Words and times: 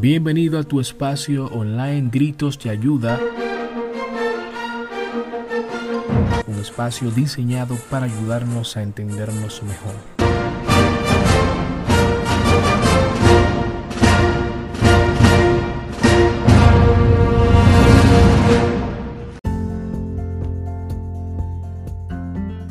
Bienvenido 0.00 0.58
a 0.58 0.62
tu 0.62 0.78
espacio 0.78 1.46
online 1.46 2.10
Gritos 2.12 2.58
de 2.58 2.68
Ayuda. 2.68 3.18
Un 6.46 6.58
espacio 6.60 7.10
diseñado 7.10 7.76
para 7.90 8.04
ayudarnos 8.04 8.76
a 8.76 8.82
entendernos 8.82 9.62
mejor. 9.62 10.15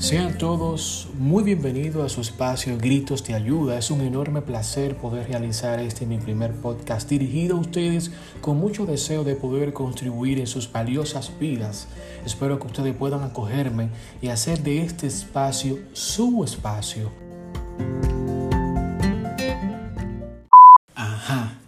Sean 0.06 0.38
todos 0.38 1.08
muy 1.18 1.44
bienvenidos 1.44 2.05
a 2.05 2.10
su 2.14 2.22
espacio 2.22 2.78
Gritos 2.78 3.24
de 3.24 3.34
Ayuda. 3.34 3.80
Es 3.80 3.90
un 3.90 4.02
enorme 4.02 4.44
placer 4.44 4.96
poder 4.98 5.28
realizar 5.28 5.80
este 5.80 6.05
mi 6.05 6.20
primer 6.20 6.54
podcast 6.54 7.09
dirigido 7.09 7.58
a 7.58 7.59
ustedes 7.59 8.12
con 8.40 8.58
mucho 8.58 8.86
deseo 8.86 9.23
de 9.23 9.36
poder 9.36 9.73
contribuir 9.73 10.38
en 10.38 10.46
sus 10.46 10.72
valiosas 10.72 11.32
vidas. 11.40 11.88
Espero 12.23 12.60
que 12.60 12.68
ustedes 12.68 12.96
puedan 12.96 13.23
acogerme 13.23 13.90
y 14.22 14.27
hacer 14.27 14.62
de 14.62 14.84
este 14.84 15.08
espacio 15.08 15.80
su 15.94 16.44
espacio. 16.44 17.12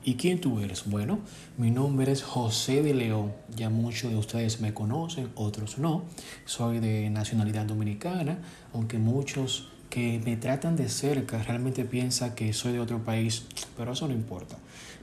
¿Y 0.07 0.15
quién 0.15 0.39
tú 0.39 0.61
eres? 0.61 0.85
Bueno, 0.85 1.19
mi 1.57 1.69
nombre 1.69 2.09
es 2.13 2.23
José 2.23 2.81
de 2.81 2.93
León. 2.93 3.33
Ya 3.57 3.69
muchos 3.69 4.09
de 4.09 4.15
ustedes 4.15 4.61
me 4.61 4.73
conocen, 4.73 5.27
otros 5.35 5.79
no. 5.79 6.05
Soy 6.45 6.79
de 6.79 7.09
nacionalidad 7.09 7.65
dominicana, 7.65 8.37
aunque 8.71 8.99
muchos 8.99 9.67
que 9.89 10.21
me 10.23 10.37
tratan 10.37 10.77
de 10.77 10.87
cerca 10.87 11.43
realmente 11.43 11.83
piensan 11.83 12.35
que 12.35 12.53
soy 12.53 12.71
de 12.71 12.79
otro 12.79 13.03
país, 13.03 13.47
pero 13.75 13.91
eso 13.91 14.07
no 14.07 14.13
importa. 14.13 14.57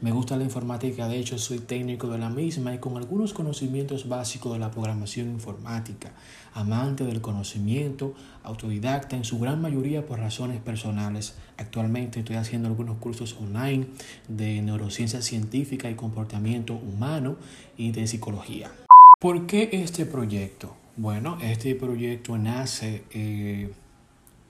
Me 0.05 0.13
gusta 0.13 0.37
la 0.37 0.45
informática, 0.45 1.09
de 1.09 1.19
hecho 1.19 1.39
soy 1.39 1.61
técnico 1.61 2.09
de 2.09 2.19
la 2.19 2.29
misma 2.29 2.75
y 2.75 2.79
con 2.79 2.99
algunos 2.99 3.33
conocimientos 3.33 4.07
básicos 4.07 4.53
de 4.53 4.59
la 4.59 4.71
programación 4.71 5.31
informática, 5.31 6.13
amante 6.53 7.05
del 7.05 7.23
conocimiento, 7.23 8.13
autodidacta 8.43 9.17
en 9.17 9.25
su 9.25 9.39
gran 9.39 9.63
mayoría 9.63 10.05
por 10.05 10.19
razones 10.19 10.61
personales. 10.61 11.37
Actualmente 11.57 12.19
estoy 12.19 12.37
haciendo 12.37 12.69
algunos 12.69 12.99
cursos 12.99 13.35
online 13.41 13.87
de 14.29 14.61
neurociencia 14.61 15.23
científica 15.23 15.89
y 15.89 15.95
comportamiento 15.95 16.75
humano 16.75 17.37
y 17.79 17.93
de 17.93 18.07
psicología. 18.07 18.71
¿Por 19.19 19.47
qué 19.47 19.71
este 19.73 20.05
proyecto? 20.05 20.77
Bueno, 20.99 21.39
este 21.41 21.75
proyecto 21.77 22.37
nace 22.37 23.05
eh, 23.11 23.73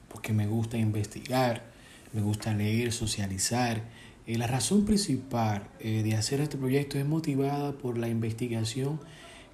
porque 0.09 0.33
me 0.33 0.49
gusta 0.49 0.79
investigar, 0.79 1.63
me 2.13 2.23
gusta 2.23 2.53
leer, 2.53 2.93
socializar 2.93 3.83
la 4.27 4.47
razón 4.47 4.87
principal 4.87 5.69
eh, 5.81 6.03
de 6.03 6.15
hacer 6.15 6.41
este 6.41 6.57
proyecto 6.57 6.99
es 6.99 7.07
motivada 7.07 7.73
por 7.73 7.99
la 7.99 8.09
investigación 8.09 8.99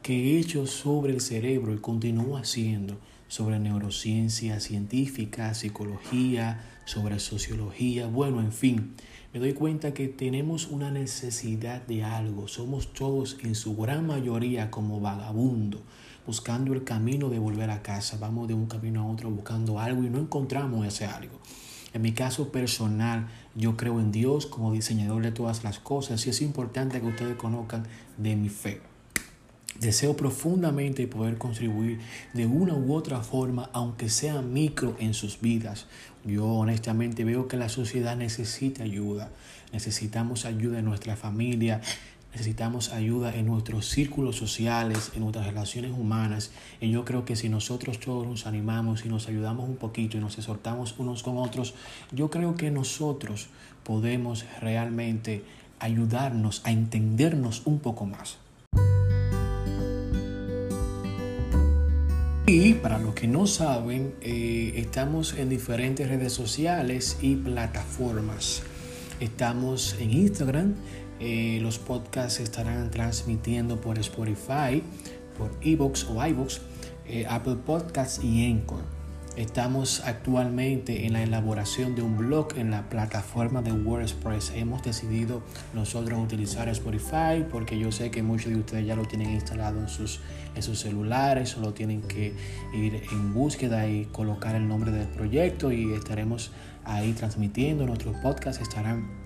que 0.02 0.14
he 0.14 0.38
hecho 0.38 0.66
sobre 0.66 1.12
el 1.12 1.20
cerebro 1.20 1.74
y 1.74 1.78
continúo 1.78 2.36
haciendo 2.36 2.96
sobre 3.26 3.58
neurociencia 3.58 4.60
científica, 4.60 5.54
psicología, 5.54 6.64
sobre 6.84 7.18
sociología, 7.18 8.06
bueno, 8.06 8.40
en 8.40 8.52
fin, 8.52 8.94
me 9.32 9.38
doy 9.38 9.52
cuenta 9.52 9.94
que 9.94 10.08
tenemos 10.08 10.68
una 10.68 10.90
necesidad 10.90 11.86
de 11.86 12.02
algo, 12.02 12.48
somos 12.48 12.92
todos 12.92 13.38
en 13.42 13.54
su 13.54 13.76
gran 13.76 14.06
mayoría 14.06 14.70
como 14.70 15.00
vagabundos, 15.00 15.82
buscando 16.26 16.72
el 16.74 16.82
camino 16.82 17.28
de 17.28 17.38
volver 17.38 17.70
a 17.70 17.82
casa, 17.82 18.18
vamos 18.20 18.48
de 18.48 18.54
un 18.54 18.66
camino 18.66 19.02
a 19.02 19.06
otro 19.06 19.30
buscando 19.30 19.78
algo 19.78 20.02
y 20.02 20.10
no 20.10 20.18
encontramos 20.18 20.86
ese 20.86 21.06
algo. 21.06 21.38
En 21.92 22.02
mi 22.02 22.12
caso 22.12 22.52
personal, 22.52 23.28
yo 23.54 23.76
creo 23.76 24.00
en 24.00 24.12
Dios 24.12 24.46
como 24.46 24.72
diseñador 24.72 25.22
de 25.22 25.32
todas 25.32 25.64
las 25.64 25.78
cosas 25.78 26.26
y 26.26 26.30
es 26.30 26.42
importante 26.42 27.00
que 27.00 27.06
ustedes 27.06 27.36
conozcan 27.36 27.84
de 28.16 28.36
mi 28.36 28.48
fe. 28.48 28.80
Deseo 29.78 30.14
profundamente 30.14 31.06
poder 31.06 31.38
contribuir 31.38 32.00
de 32.34 32.44
una 32.46 32.74
u 32.74 32.92
otra 32.92 33.22
forma, 33.22 33.70
aunque 33.72 34.10
sea 34.10 34.42
micro 34.42 34.94
en 34.98 35.14
sus 35.14 35.40
vidas. 35.40 35.86
Yo 36.24 36.46
honestamente 36.46 37.24
veo 37.24 37.48
que 37.48 37.56
la 37.56 37.68
sociedad 37.68 38.16
necesita 38.16 38.82
ayuda. 38.82 39.30
Necesitamos 39.72 40.44
ayuda 40.44 40.80
en 40.80 40.84
nuestra 40.84 41.16
familia, 41.16 41.80
necesitamos 42.32 42.92
ayuda 42.92 43.34
en 43.34 43.46
nuestros 43.46 43.88
círculos 43.88 44.36
sociales, 44.36 45.12
en 45.14 45.20
nuestras 45.20 45.46
relaciones 45.46 45.92
humanas. 45.92 46.52
Y 46.80 46.90
yo 46.90 47.04
creo 47.04 47.24
que 47.24 47.36
si 47.36 47.48
nosotros 47.48 47.98
todos 48.00 48.26
nos 48.26 48.46
animamos 48.46 49.04
y 49.04 49.08
nos 49.08 49.28
ayudamos 49.28 49.68
un 49.68 49.76
poquito 49.76 50.16
y 50.16 50.20
nos 50.20 50.38
exhortamos 50.38 50.94
unos 50.98 51.22
con 51.22 51.38
otros, 51.38 51.74
yo 52.12 52.30
creo 52.30 52.54
que 52.54 52.70
nosotros 52.70 53.48
podemos 53.84 54.44
realmente 54.60 55.44
ayudarnos 55.78 56.62
a 56.64 56.70
entendernos 56.70 57.62
un 57.64 57.80
poco 57.80 58.06
más. 58.06 58.38
Y 62.46 62.74
para 62.74 62.98
los 62.98 63.14
que 63.14 63.28
no 63.28 63.46
saben, 63.46 64.14
eh, 64.20 64.72
estamos 64.74 65.34
en 65.34 65.48
diferentes 65.48 66.08
redes 66.08 66.32
sociales 66.32 67.18
y 67.22 67.36
plataformas. 67.36 68.64
Estamos 69.20 69.94
en 70.00 70.10
Instagram, 70.10 70.74
eh, 71.20 71.58
los 71.60 71.78
podcasts 71.78 72.34
se 72.34 72.42
estarán 72.42 72.90
transmitiendo 72.90 73.80
por 73.80 73.98
Spotify, 73.98 74.82
por 75.36 75.50
Evox 75.60 76.04
o 76.04 76.26
iVoox, 76.26 76.60
eh, 77.06 77.26
Apple 77.28 77.56
Podcasts 77.66 78.24
y 78.24 78.46
Encore. 78.46 79.00
Estamos 79.36 80.02
actualmente 80.04 81.06
en 81.06 81.12
la 81.12 81.22
elaboración 81.22 81.94
de 81.94 82.02
un 82.02 82.16
blog 82.16 82.56
en 82.56 82.70
la 82.70 82.88
plataforma 82.88 83.62
de 83.62 83.70
WordPress. 83.70 84.52
Hemos 84.54 84.82
decidido 84.82 85.42
nosotros 85.72 86.18
utilizar 86.18 86.68
Spotify 86.68 87.44
porque 87.50 87.78
yo 87.78 87.92
sé 87.92 88.10
que 88.10 88.22
muchos 88.22 88.52
de 88.52 88.58
ustedes 88.58 88.86
ya 88.86 88.96
lo 88.96 89.04
tienen 89.04 89.30
instalado 89.30 89.78
en 89.78 89.88
sus, 89.88 90.20
en 90.56 90.62
sus 90.62 90.80
celulares, 90.80 91.50
solo 91.50 91.72
tienen 91.72 92.02
que 92.02 92.34
ir 92.74 93.02
en 93.12 93.32
búsqueda 93.32 93.86
y 93.88 94.06
colocar 94.06 94.56
el 94.56 94.66
nombre 94.66 94.90
del 94.90 95.06
proyecto 95.06 95.70
y 95.70 95.92
estaremos 95.92 96.50
ahí 96.84 97.12
transmitiendo. 97.12 97.86
Nuestros 97.86 98.16
podcasts 98.16 98.60
estarán 98.60 99.19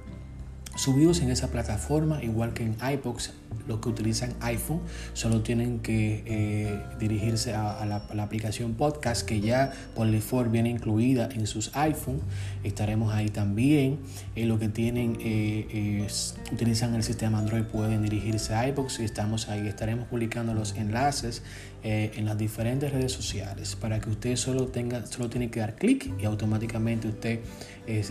subidos 0.76 1.20
en 1.20 1.30
esa 1.30 1.48
plataforma, 1.48 2.22
igual 2.22 2.54
que 2.54 2.64
en 2.64 2.76
iBox, 2.92 3.32
los 3.66 3.80
que 3.80 3.88
utilizan 3.88 4.34
iPhone 4.40 4.80
solo 5.12 5.42
tienen 5.42 5.80
que 5.80 6.22
eh, 6.26 6.80
dirigirse 6.98 7.54
a, 7.54 7.84
la, 7.86 8.22
aplicación 8.22 8.74
podcast 8.74 9.26
que 9.26 9.40
ya 9.40 9.72
por 9.94 10.10
default 10.10 10.50
viene 10.50 10.70
incluida 10.70 11.28
en 11.32 11.46
sus 11.46 11.74
iPhone. 11.76 12.20
Estaremos 12.62 13.12
ahí 13.14 13.28
también. 13.28 13.98
Eh, 14.34 14.46
los 14.46 14.58
que 14.58 14.68
tienen 14.68 15.18
eh, 15.20 16.06
utilizan 16.52 16.94
el 16.94 17.02
sistema 17.02 17.38
Android 17.38 17.64
pueden 17.64 18.02
dirigirse 18.02 18.54
a 18.54 18.68
iBox 18.68 19.00
y 19.00 19.04
estamos 19.04 19.48
ahí. 19.48 19.66
Estaremos 19.66 20.08
publicando 20.08 20.54
los 20.54 20.74
enlaces 20.76 21.42
en 21.86 22.24
las 22.24 22.38
diferentes 22.38 22.90
redes 22.90 23.12
sociales 23.12 23.76
para 23.76 24.00
que 24.00 24.08
usted 24.08 24.36
solo 24.36 24.68
tenga, 24.68 25.04
solo 25.04 25.28
tiene 25.28 25.50
que 25.50 25.60
dar 25.60 25.76
clic 25.76 26.10
y 26.18 26.24
automáticamente 26.24 27.08
usted 27.08 27.40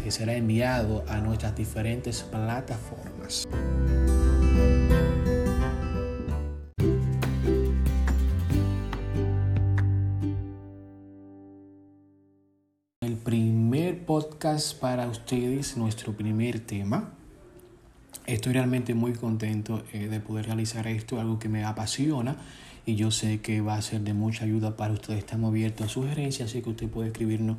será 0.09 0.35
enviado 0.35 1.03
a 1.07 1.17
nuestras 1.17 1.55
diferentes 1.55 2.21
plataformas. 2.21 3.47
Podcast 14.53 14.79
para 14.79 15.07
ustedes, 15.07 15.77
nuestro 15.77 16.13
primer 16.13 16.59
tema. 16.59 17.09
Estoy 18.27 18.53
realmente 18.53 18.93
muy 18.93 19.13
contento 19.13 19.83
eh, 19.93 20.07
de 20.07 20.19
poder 20.19 20.45
realizar 20.45 20.85
esto, 20.85 21.19
algo 21.19 21.39
que 21.39 21.49
me 21.49 21.63
apasiona 21.63 22.35
y 22.85 22.95
yo 22.95 23.09
sé 23.09 23.41
que 23.41 23.61
va 23.61 23.75
a 23.75 23.81
ser 23.81 24.01
de 24.01 24.13
mucha 24.13 24.45
ayuda 24.45 24.77
para 24.77 24.93
ustedes. 24.93 25.19
Estamos 25.19 25.49
abiertos 25.49 25.87
a 25.87 25.89
sugerencias, 25.89 26.49
así 26.49 26.61
que 26.61 26.69
usted 26.69 26.87
puede 26.87 27.07
escribirnos 27.07 27.57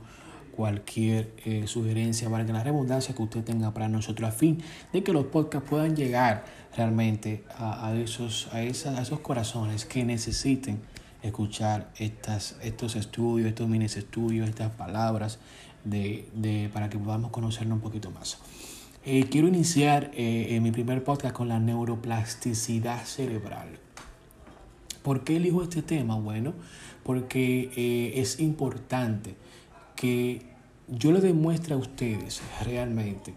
cualquier 0.54 1.32
eh, 1.44 1.66
sugerencia, 1.66 2.28
valga 2.28 2.52
la 2.52 2.62
redundancia 2.62 3.12
que 3.12 3.22
usted 3.22 3.42
tenga 3.42 3.74
para 3.74 3.88
nosotros 3.88 4.28
a 4.28 4.32
fin 4.32 4.62
de 4.92 5.02
que 5.02 5.12
los 5.12 5.24
podcasts 5.26 5.68
puedan 5.68 5.96
llegar 5.96 6.44
realmente 6.76 7.42
a, 7.58 7.92
esos, 7.96 8.48
a, 8.52 8.62
esos 8.62 9.18
corazones 9.18 9.84
que 9.84 10.04
necesiten 10.04 10.80
escuchar 11.22 11.90
estas, 11.98 12.56
estos 12.62 12.94
estudios, 12.94 13.48
estos 13.48 13.68
mini 13.68 13.86
estudios, 13.86 14.48
estas 14.48 14.70
palabras 14.72 15.40
de, 15.84 16.70
para 16.72 16.88
que 16.90 16.98
podamos 16.98 17.30
conocernos 17.30 17.76
un 17.76 17.82
poquito 17.82 18.10
más. 18.10 18.38
Eh, 19.04 19.26
quiero 19.30 19.48
iniciar 19.48 20.10
eh, 20.14 20.58
mi 20.60 20.72
primer 20.72 21.04
podcast 21.04 21.34
con 21.34 21.48
la 21.48 21.58
neuroplasticidad 21.60 23.04
cerebral. 23.04 23.78
¿Por 25.02 25.22
qué 25.24 25.36
elijo 25.36 25.62
este 25.62 25.82
tema? 25.82 26.16
Bueno, 26.16 26.54
porque 27.02 28.12
es 28.16 28.40
importante 28.40 29.34
que 29.96 30.40
yo 30.88 31.12
le 31.12 31.20
demuestre 31.20 31.74
a 31.74 31.76
ustedes 31.76 32.40
realmente 32.64 33.34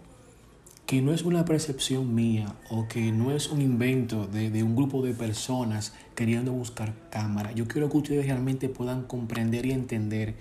que 0.88 1.02
no 1.02 1.12
es 1.12 1.20
una 1.20 1.44
percepción 1.44 2.14
mía 2.14 2.56
o 2.70 2.88
que 2.88 3.12
no 3.12 3.30
es 3.30 3.48
un 3.50 3.60
invento 3.60 4.26
de, 4.26 4.48
de, 4.48 4.62
un 4.62 4.74
grupo 4.74 5.02
de 5.02 5.12
personas 5.12 5.92
queriendo 6.14 6.50
buscar 6.52 6.94
cámara. 7.10 7.52
Yo 7.52 7.68
quiero 7.68 7.90
que 7.90 7.98
ustedes 7.98 8.24
realmente 8.24 8.70
puedan 8.70 9.02
comprender 9.02 9.66
y 9.66 9.72
entender 9.72 10.34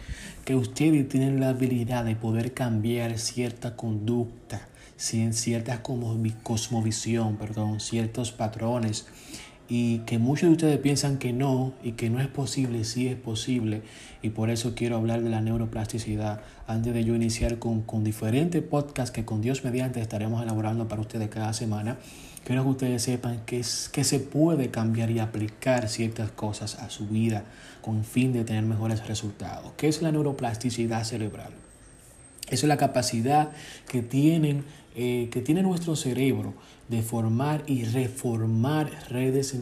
que 0.46 0.56
ustedes 0.56 1.10
tienen 1.10 1.42
la 1.42 1.50
habilidad 1.50 2.06
de 2.06 2.16
poder 2.16 2.54
cambiar 2.54 3.20
cierta 3.20 3.76
conducta, 3.76 4.70
cierta 4.96 5.84
cosmovisión, 5.84 7.36
perdón, 7.36 7.82
ciertos 7.82 8.32
patrones 8.32 9.06
y 9.70 10.00
que 10.00 10.18
muchos 10.18 10.50
de 10.50 10.54
ustedes 10.54 10.78
piensan 10.80 11.18
que 11.18 11.34
no 11.34 11.74
y 11.84 11.94
que 11.94 12.10
no 12.10 12.22
es 12.22 12.28
posible, 12.28 12.84
sí 12.86 13.08
es 13.08 13.16
posible 13.16 13.82
y 14.22 14.30
por 14.30 14.50
eso 14.50 14.74
quiero 14.76 14.96
hablar 14.96 15.22
de 15.22 15.30
la 15.30 15.42
neuroplasticidad 15.42 16.42
antes 16.68 16.94
de 16.94 17.04
yo 17.04 17.16
iniciar 17.16 17.60
con, 17.60 17.82
con 17.82 18.04
diferentes 18.04 18.64
podcasts 18.64 19.12
que 19.12 19.26
con 19.26 19.42
Dios 19.42 19.64
mediante 19.64 20.00
estaremos 20.00 20.42
elaborando 20.42 20.88
para 20.88 21.02
ustedes 21.02 21.30
cada 21.30 21.54
semana. 21.54 21.98
Quiero 22.46 22.64
que 22.64 22.70
ustedes 22.70 23.02
sepan 23.04 23.42
que, 23.46 23.60
es, 23.60 23.90
que 23.90 24.06
se 24.06 24.22
puede 24.22 24.70
cambiar 24.70 25.12
y 25.12 25.20
aplicar 25.20 25.90
ciertas 25.90 26.32
cosas 26.32 26.76
a 26.76 26.90
su 26.90 27.08
vida 27.08 27.44
con 27.82 28.06
fin 28.06 28.32
de 28.32 28.46
tener 28.46 28.64
mejores 28.64 29.06
resultados. 29.06 29.74
¿Qué 29.76 29.90
es 29.90 30.02
la 30.02 30.14
neuroplasticidad 30.14 31.04
cerebral? 31.04 31.52
Esa 32.46 32.66
es 32.66 32.70
la 32.70 32.78
capacidad 32.78 33.52
que 33.90 34.02
tienen 34.02 34.64
eh, 35.00 35.30
que 35.32 35.42
tiene 35.42 35.62
nuestro 35.62 35.96
cerebro 35.96 36.56
de 36.90 37.02
formar 37.02 37.64
y 37.68 37.84
reformar 37.84 38.90
redes, 39.10 39.56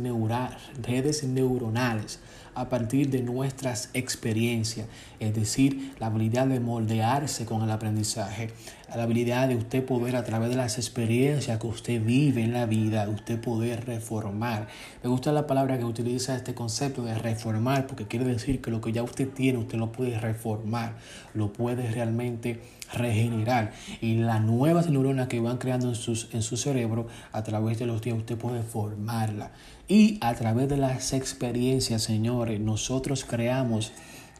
redes 0.81 1.23
neuronales 1.23 2.19
a 2.55 2.69
partir 2.69 3.09
de 3.09 3.21
nuestras 3.21 3.89
experiencias, 3.93 4.87
es 5.19 5.35
decir, 5.35 5.93
la 5.99 6.07
habilidad 6.07 6.47
de 6.47 6.59
moldearse 6.59 7.45
con 7.45 7.61
el 7.61 7.69
aprendizaje, 7.69 8.49
la 8.95 9.03
habilidad 9.03 9.49
de 9.49 9.55
usted 9.55 9.83
poder 9.83 10.15
a 10.15 10.23
través 10.23 10.49
de 10.49 10.55
las 10.55 10.77
experiencias 10.77 11.59
que 11.59 11.67
usted 11.67 12.01
vive 12.03 12.43
en 12.43 12.53
la 12.53 12.65
vida, 12.65 13.07
usted 13.09 13.39
poder 13.39 13.85
reformar. 13.85 14.67
Me 15.03 15.09
gusta 15.09 15.31
la 15.31 15.47
palabra 15.47 15.77
que 15.77 15.83
utiliza 15.83 16.35
este 16.35 16.53
concepto 16.53 17.03
de 17.03 17.15
reformar, 17.15 17.87
porque 17.87 18.07
quiere 18.07 18.25
decir 18.25 18.61
que 18.61 18.71
lo 18.71 18.79
que 18.79 18.91
ya 18.91 19.03
usted 19.03 19.29
tiene, 19.29 19.59
usted 19.59 19.77
lo 19.77 19.91
puede 19.91 20.17
reformar, 20.19 20.95
lo 21.33 21.51
puede 21.51 21.91
realmente 21.91 22.61
regenerar. 22.93 23.73
Y 24.01 24.15
las 24.15 24.41
nuevas 24.41 24.89
neuronas 24.89 25.27
que 25.27 25.39
van 25.39 25.57
creando 25.57 25.89
en, 25.89 25.95
sus, 25.95 26.29
en 26.33 26.41
su 26.41 26.55
cerebro, 26.55 27.07
a 27.31 27.43
través 27.43 27.79
de 27.79 27.85
los 27.87 28.01
días, 28.01 28.17
usted 28.17 28.37
puede 28.37 28.63
formarla. 28.63 29.51
Y 29.87 30.17
a 30.21 30.33
través 30.33 30.67
de 30.67 30.77
las 30.77 31.13
experiencias, 31.13 32.01
señores, 32.01 32.59
nosotros 32.59 33.23
creamos 33.23 33.91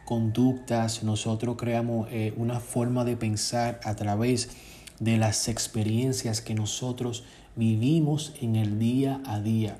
conductas, 0.03 1.03
nosotros 1.03 1.55
creamos 1.57 2.07
eh, 2.11 2.33
una 2.37 2.59
forma 2.59 3.05
de 3.05 3.15
pensar 3.15 3.79
a 3.83 3.95
través 3.95 4.49
de 4.99 5.17
las 5.17 5.47
experiencias 5.47 6.41
que 6.41 6.55
nosotros 6.55 7.23
vivimos 7.55 8.33
en 8.41 8.55
el 8.55 8.79
día 8.79 9.21
a 9.25 9.39
día. 9.39 9.77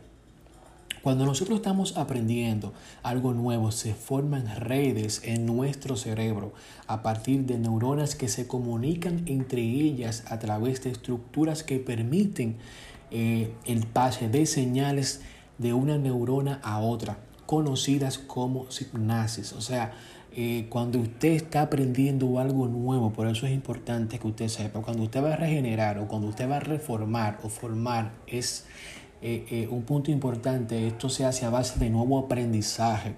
Cuando 1.02 1.26
nosotros 1.26 1.58
estamos 1.58 1.98
aprendiendo 1.98 2.74
algo 3.04 3.34
nuevo, 3.34 3.72
se 3.72 3.94
forman 3.94 4.48
redes 4.58 5.22
en 5.24 5.46
nuestro 5.46 5.98
cerebro 5.98 6.54
a 6.88 7.04
partir 7.04 7.46
de 7.46 7.60
neuronas 7.60 8.16
que 8.16 8.28
se 8.28 8.48
comunican 8.48 9.24
entre 9.28 9.62
ellas 9.62 10.24
a 10.28 10.38
través 10.40 10.84
de 10.84 10.92
estructuras 10.92 11.64
que 11.64 11.78
permiten 11.80 12.58
eh, 13.12 13.54
el 13.66 13.86
pase 13.86 14.30
de 14.30 14.48
señales 14.48 15.22
de 15.58 15.74
una 15.74 15.98
neurona 15.98 16.60
a 16.64 16.80
otra, 16.80 17.18
conocidas 17.46 18.18
como 18.18 18.70
sinapsis. 18.72 19.54
O 19.54 19.62
sea, 19.62 19.94
eh, 20.38 20.66
cuando 20.70 21.00
usted 21.00 21.30
está 21.30 21.62
aprendiendo 21.62 22.40
algo 22.40 22.68
nuevo, 22.68 23.14
por 23.14 23.28
eso 23.28 23.46
es 23.46 23.54
importante 23.54 24.20
que 24.20 24.28
usted 24.28 24.50
sepa, 24.50 24.82
cuando 24.82 25.04
usted 25.04 25.24
va 25.24 25.34
a 25.34 25.38
regenerar 25.38 25.98
o 26.00 26.08
cuando 26.08 26.28
usted 26.28 26.50
va 26.50 26.58
a 26.58 26.60
reformar 26.60 27.40
o 27.44 27.50
formar, 27.50 28.12
es 28.28 28.66
eh, 29.22 29.46
eh, 29.50 29.68
un 29.72 29.84
punto 29.84 30.12
importante, 30.12 30.88
esto 30.88 31.08
se 31.08 31.24
hace 31.24 31.46
a 31.46 31.50
base 31.50 31.80
de 31.80 31.90
nuevo 31.90 32.20
aprendizaje. 32.20 33.16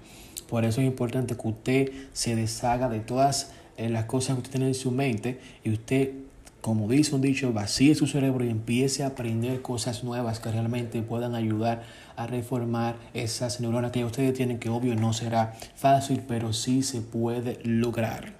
Por 0.48 0.64
eso 0.64 0.80
es 0.80 0.86
importante 0.86 1.36
que 1.36 1.48
usted 1.48 1.92
se 2.12 2.36
deshaga 2.36 2.88
de 2.88 3.00
todas 3.00 3.50
las 3.76 4.06
cosas 4.06 4.34
que 4.34 4.42
usted 4.42 4.52
tiene 4.52 4.68
en 4.68 4.74
su 4.74 4.90
mente 4.90 5.38
y 5.62 5.70
usted 5.70 6.12
como 6.60 6.88
dice 6.88 7.14
un 7.14 7.20
dicho, 7.20 7.52
vacíe 7.52 7.94
su 7.94 8.06
cerebro 8.06 8.44
y 8.44 8.50
empiece 8.50 9.04
a 9.04 9.08
aprender 9.08 9.62
cosas 9.62 10.02
nuevas 10.02 10.40
que 10.40 10.50
realmente 10.50 11.02
puedan 11.02 11.34
ayudar 11.34 11.84
a 12.16 12.26
reformar 12.26 12.96
esas 13.14 13.60
neuronas 13.60 13.92
que 13.92 14.04
ustedes 14.04 14.34
tienen, 14.34 14.58
que 14.58 14.68
obvio 14.68 14.94
no 14.96 15.12
será 15.12 15.54
fácil, 15.76 16.22
pero 16.26 16.52
sí 16.52 16.82
se 16.82 17.00
puede 17.00 17.60
lograr. 17.62 18.34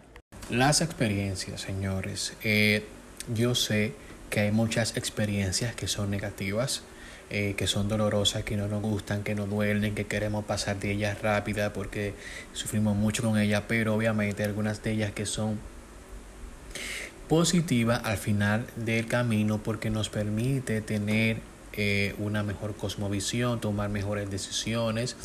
Las 0.51 0.81
experiencias, 0.81 1.61
señores. 1.61 2.35
Eh, 2.43 2.85
yo 3.33 3.55
sé 3.55 3.95
que 4.31 4.41
hay 4.41 4.51
muchas 4.51 4.97
experiencias 4.97 5.75
que 5.75 5.87
son 5.87 6.11
negativas, 6.11 6.83
eh, 7.31 7.55
que 7.57 7.67
son 7.67 7.89
dolorosas, 7.89 8.43
que 8.43 8.57
no 8.57 8.67
nos 8.69 8.83
gustan, 8.83 9.23
que 9.23 9.35
nos 9.35 9.49
duelen, 9.49 9.95
que 9.95 10.07
queremos 10.07 10.45
pasar 10.45 10.81
de 10.81 10.93
ellas 10.93 11.21
rápida 11.23 11.73
porque 11.73 12.15
sufrimos 12.53 12.97
mucho 12.97 13.23
con 13.23 13.39
ellas, 13.39 13.65
pero 13.69 13.95
obviamente 13.95 14.43
algunas 14.43 14.83
de 14.83 14.93
ellas 14.93 15.13
que 15.13 15.27
son 15.27 15.59
positiva 17.29 17.97
al 17.97 18.17
final 18.17 18.67
del 18.77 19.07
camino 19.07 19.59
porque 19.59 19.91
nos 19.91 20.09
permite 20.09 20.81
tener 20.81 21.41
eh, 21.75 22.15
una 22.19 22.43
mejor 22.43 22.75
cosmovisión, 22.75 23.61
tomar 23.61 23.91
mejores 23.91 24.31
decisiones. 24.31 25.17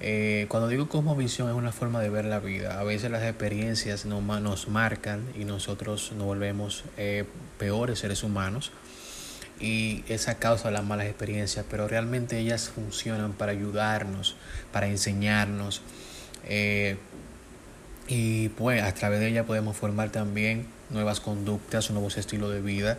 Eh, 0.00 0.46
cuando 0.48 0.68
digo 0.68 0.88
cosmovisión 0.88 1.48
es 1.48 1.54
una 1.54 1.72
forma 1.72 2.00
de 2.00 2.10
ver 2.10 2.24
la 2.24 2.40
vida. 2.40 2.80
A 2.80 2.84
veces 2.84 3.10
las 3.10 3.22
experiencias 3.22 4.04
no, 4.04 4.20
nos 4.20 4.68
marcan 4.68 5.24
y 5.38 5.44
nosotros 5.44 6.12
nos 6.16 6.26
volvemos 6.26 6.84
eh, 6.96 7.24
peores 7.58 8.00
seres 8.00 8.24
humanos 8.24 8.72
y 9.60 10.02
esa 10.08 10.38
causa 10.38 10.72
las 10.72 10.84
malas 10.84 11.06
experiencias, 11.06 11.64
pero 11.70 11.86
realmente 11.86 12.38
ellas 12.38 12.68
funcionan 12.68 13.32
para 13.32 13.52
ayudarnos, 13.52 14.34
para 14.72 14.88
enseñarnos. 14.88 15.82
Y 18.14 18.50
pues 18.50 18.82
a 18.82 18.92
través 18.92 19.20
de 19.20 19.28
ellas 19.28 19.46
podemos 19.46 19.74
formar 19.74 20.10
también 20.10 20.66
nuevas 20.90 21.20
conductas, 21.20 21.90
nuevos 21.90 22.18
estilos 22.18 22.52
de 22.52 22.60
vida, 22.60 22.98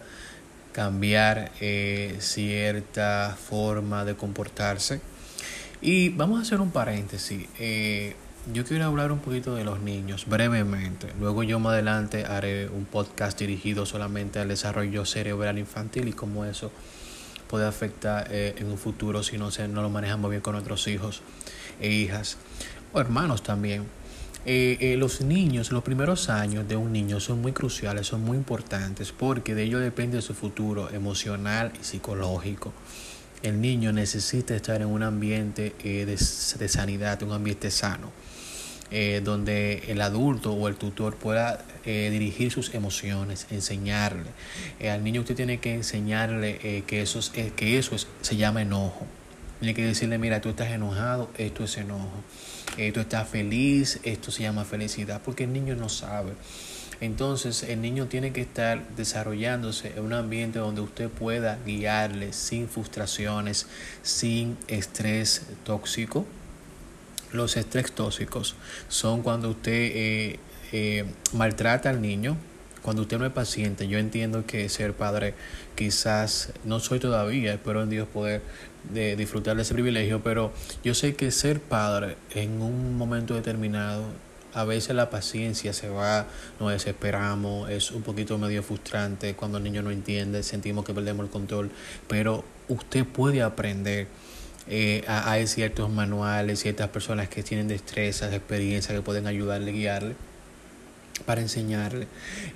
cambiar 0.71 1.51
eh, 1.61 2.17
cierta 2.19 3.37
forma 3.37 4.05
de 4.05 4.15
comportarse. 4.15 5.01
Y 5.81 6.09
vamos 6.09 6.39
a 6.39 6.41
hacer 6.41 6.61
un 6.61 6.71
paréntesis. 6.71 7.47
Eh, 7.59 8.15
yo 8.51 8.65
quiero 8.65 8.85
hablar 8.85 9.11
un 9.11 9.19
poquito 9.19 9.53
de 9.53 9.63
los 9.63 9.81
niños, 9.81 10.25
brevemente. 10.25 11.07
Luego 11.19 11.43
yo 11.43 11.59
más 11.59 11.73
adelante 11.73 12.25
haré 12.25 12.67
un 12.67 12.85
podcast 12.85 13.37
dirigido 13.37 13.85
solamente 13.85 14.39
al 14.39 14.47
desarrollo 14.47 15.05
cerebral 15.05 15.59
infantil 15.59 16.07
y 16.07 16.13
cómo 16.13 16.43
eso 16.43 16.71
puede 17.47 17.67
afectar 17.67 18.29
eh, 18.31 18.55
en 18.57 18.71
un 18.71 18.79
futuro 18.79 19.21
si 19.21 19.37
no, 19.37 19.51
se, 19.51 19.67
no 19.67 19.83
lo 19.83 19.91
manejamos 19.91 20.31
bien 20.31 20.41
con 20.41 20.53
nuestros 20.53 20.87
hijos 20.87 21.21
e 21.79 21.89
hijas 21.91 22.37
o 22.93 22.99
hermanos 22.99 23.43
también. 23.43 23.85
Eh, 24.45 24.77
eh, 24.81 24.97
los 24.97 25.21
niños, 25.21 25.71
los 25.71 25.83
primeros 25.83 26.29
años 26.29 26.67
de 26.67 26.75
un 26.75 26.91
niño 26.91 27.21
son 27.21 27.41
muy 27.41 27.53
cruciales, 27.53 28.07
son 28.07 28.23
muy 28.25 28.35
importantes 28.35 29.13
porque 29.13 29.55
de 29.55 29.63
ello 29.63 29.79
depende 29.79 30.21
su 30.21 30.33
futuro 30.33 30.89
emocional 30.91 31.71
y 31.79 31.83
psicológico. 31.85 32.73
El 33.41 33.61
niño 33.61 33.93
necesita 33.93 34.53
estar 34.53 34.81
en 34.81 34.87
un 34.87 35.01
ambiente 35.01 35.73
eh, 35.83 36.05
de, 36.05 36.17
sanidad, 36.67 37.23
un 37.23 37.31
ambiente 37.31 37.71
sano, 37.71 38.11
donde 39.23 39.85
el 39.87 40.01
adulto 40.01 40.53
o 40.53 40.67
el 40.67 40.75
tutor 40.75 41.15
pueda 41.15 41.65
dirigir 41.83 42.51
sus 42.51 42.75
emociones, 42.75 43.47
enseñarle. 43.49 44.29
al 44.87 45.03
niño 45.03 45.21
usted 45.21 45.35
tiene 45.35 45.59
que 45.59 45.73
enseñarle 45.73 46.83
que 46.85 47.01
eso, 47.01 47.19
que 47.31 47.79
eso 47.79 47.95
se 48.21 48.35
llama 48.35 48.61
enojo. 48.61 49.07
Tiene 49.59 49.73
que 49.73 49.83
decirle, 49.83 50.19
mira, 50.19 50.41
tú 50.41 50.49
estás 50.49 50.69
enojado, 50.69 51.31
esto 51.39 51.63
es 51.63 51.75
enojo 51.77 52.23
eh, 52.77 52.91
tú 52.91 53.01
feliz, 53.25 53.99
esto 54.03 54.31
se 54.31 54.43
llama 54.43 54.65
felicidad, 54.65 55.21
porque 55.23 55.43
el 55.43 55.53
niño 55.53 55.75
no 55.75 55.89
sabe. 55.89 56.33
Entonces 57.01 57.63
el 57.63 57.81
niño 57.81 58.07
tiene 58.07 58.31
que 58.31 58.41
estar 58.41 58.87
desarrollándose 58.95 59.93
en 59.95 60.03
un 60.03 60.13
ambiente 60.13 60.59
donde 60.59 60.81
usted 60.81 61.09
pueda 61.09 61.59
guiarle 61.65 62.33
sin 62.33 62.69
frustraciones, 62.69 63.67
sin 64.03 64.57
estrés 64.67 65.43
tóxico. 65.65 66.25
Los 67.31 67.57
estrés 67.57 67.91
tóxicos 67.91 68.55
son 68.87 69.21
cuando 69.21 69.49
usted 69.49 69.71
eh, 69.73 70.39
eh, 70.71 71.05
maltrata 71.33 71.89
al 71.89 72.01
niño, 72.01 72.37
cuando 72.83 73.01
usted 73.01 73.17
no 73.17 73.25
es 73.25 73.31
paciente. 73.31 73.87
Yo 73.87 73.97
entiendo 73.97 74.45
que 74.45 74.69
ser 74.69 74.93
padre 74.93 75.33
quizás 75.75 76.51
no 76.63 76.79
soy 76.79 76.99
todavía, 76.99 77.53
espero 77.53 77.81
en 77.81 77.89
Dios 77.89 78.07
poder 78.07 78.41
de 78.91 79.15
disfrutar 79.15 79.55
de 79.55 79.63
ese 79.63 79.73
privilegio, 79.73 80.21
pero 80.21 80.51
yo 80.83 80.93
sé 80.93 81.15
que 81.15 81.31
ser 81.31 81.59
padre 81.61 82.17
en 82.35 82.61
un 82.61 82.97
momento 82.97 83.33
determinado, 83.33 84.03
a 84.53 84.65
veces 84.65 84.95
la 84.95 85.09
paciencia 85.09 85.73
se 85.73 85.89
va, 85.89 86.27
nos 86.59 86.71
desesperamos, 86.71 87.71
es 87.71 87.89
un 87.91 88.03
poquito 88.03 88.37
medio 88.37 88.61
frustrante 88.61 89.33
cuando 89.33 89.57
el 89.57 89.63
niño 89.63 89.81
no 89.81 89.89
entiende, 89.89 90.43
sentimos 90.43 90.85
que 90.85 90.93
perdemos 90.93 91.25
el 91.25 91.31
control, 91.31 91.71
pero 92.07 92.43
usted 92.67 93.05
puede 93.05 93.41
aprender. 93.41 94.07
Eh, 94.69 95.03
hay 95.07 95.47
ciertos 95.47 95.89
manuales, 95.89 96.61
ciertas 96.61 96.87
personas 96.89 97.27
que 97.27 97.43
tienen 97.43 97.67
destrezas, 97.67 98.31
experiencias 98.31 98.95
que 98.95 99.01
pueden 99.01 99.27
ayudarle, 99.27 99.71
guiarle 99.73 100.15
para 101.25 101.41
enseñarle. 101.41 102.07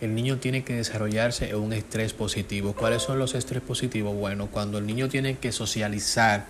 El 0.01 0.15
niño 0.15 0.37
tiene 0.37 0.63
que 0.63 0.75
desarrollarse 0.75 1.49
en 1.49 1.57
un 1.57 1.73
estrés 1.73 2.13
positivo. 2.13 2.73
¿Cuáles 2.73 3.03
son 3.03 3.19
los 3.19 3.35
estrés 3.35 3.61
positivos? 3.61 4.15
Bueno, 4.15 4.47
cuando 4.47 4.77
el 4.77 4.85
niño 4.85 5.09
tiene 5.09 5.37
que 5.37 5.51
socializar 5.51 6.45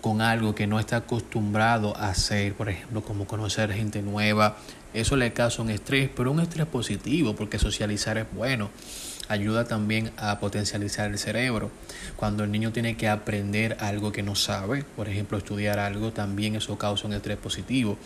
con 0.00 0.20
algo 0.20 0.54
que 0.54 0.66
no 0.66 0.80
está 0.80 0.96
acostumbrado 0.96 1.96
a 1.96 2.10
hacer, 2.10 2.54
por 2.54 2.68
ejemplo, 2.68 3.02
como 3.02 3.26
conocer 3.26 3.72
gente 3.72 4.02
nueva, 4.02 4.58
eso 4.92 5.16
le 5.16 5.32
causa 5.32 5.62
un 5.62 5.70
estrés, 5.70 6.10
pero 6.14 6.30
un 6.30 6.40
estrés 6.40 6.66
positivo, 6.66 7.34
porque 7.34 7.58
socializar 7.58 8.18
es 8.18 8.26
bueno. 8.32 8.70
Ayuda 9.28 9.64
también 9.64 10.12
a 10.18 10.38
potencializar 10.38 11.10
el 11.10 11.18
cerebro. 11.18 11.70
Cuando 12.16 12.44
el 12.44 12.52
niño 12.52 12.72
tiene 12.72 12.96
que 12.96 13.08
aprender 13.08 13.78
algo 13.80 14.12
que 14.12 14.22
no 14.22 14.34
sabe, 14.34 14.84
por 14.96 15.08
ejemplo, 15.08 15.38
estudiar 15.38 15.78
algo, 15.78 16.12
también 16.12 16.54
eso 16.54 16.76
causa 16.76 17.06
un 17.06 17.14
estrés 17.14 17.38
positivo 17.38 17.96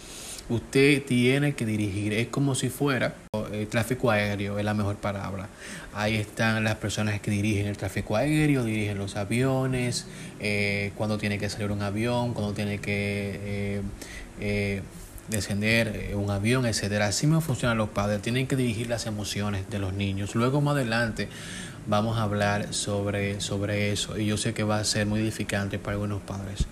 usted 0.48 1.04
tiene 1.04 1.54
que 1.54 1.66
dirigir. 1.66 2.12
Es 2.12 2.28
como 2.28 2.54
si 2.54 2.68
fuera 2.68 3.14
el 3.52 3.66
tráfico 3.68 4.10
aéreo, 4.10 4.58
es 4.58 4.64
la 4.64 4.74
mejor 4.74 4.96
palabra. 4.96 5.48
Ahí 5.94 6.16
están 6.16 6.64
las 6.64 6.76
personas 6.76 7.20
que 7.20 7.30
dirigen 7.30 7.66
el 7.66 7.76
tráfico 7.76 8.16
aéreo, 8.16 8.64
dirigen 8.64 8.98
los 8.98 9.16
aviones, 9.16 10.06
eh, 10.40 10.92
cuando 10.96 11.18
tiene 11.18 11.38
que 11.38 11.48
salir 11.48 11.70
un 11.70 11.82
avión, 11.82 12.34
cuando 12.34 12.54
tiene 12.54 12.78
que 12.78 13.40
eh, 13.42 13.82
eh, 14.40 14.82
descender 15.28 16.12
un 16.14 16.30
avión, 16.30 16.66
etcétera. 16.66 17.06
Así 17.06 17.26
me 17.26 17.40
funcionan 17.40 17.76
los 17.76 17.90
padres. 17.90 18.22
Tienen 18.22 18.46
que 18.46 18.56
dirigir 18.56 18.88
las 18.88 19.06
emociones 19.06 19.68
de 19.70 19.78
los 19.78 19.92
niños. 19.92 20.34
Luego 20.34 20.60
más 20.60 20.74
adelante 20.74 21.28
vamos 21.86 22.18
a 22.18 22.22
hablar 22.22 22.74
sobre, 22.74 23.40
sobre 23.40 23.92
eso 23.92 24.18
y 24.18 24.26
yo 24.26 24.36
sé 24.36 24.52
que 24.52 24.62
va 24.62 24.78
a 24.78 24.84
ser 24.84 25.06
muy 25.06 25.20
edificante 25.20 25.78
para 25.78 25.94
algunos 25.94 26.20
padres 26.20 26.66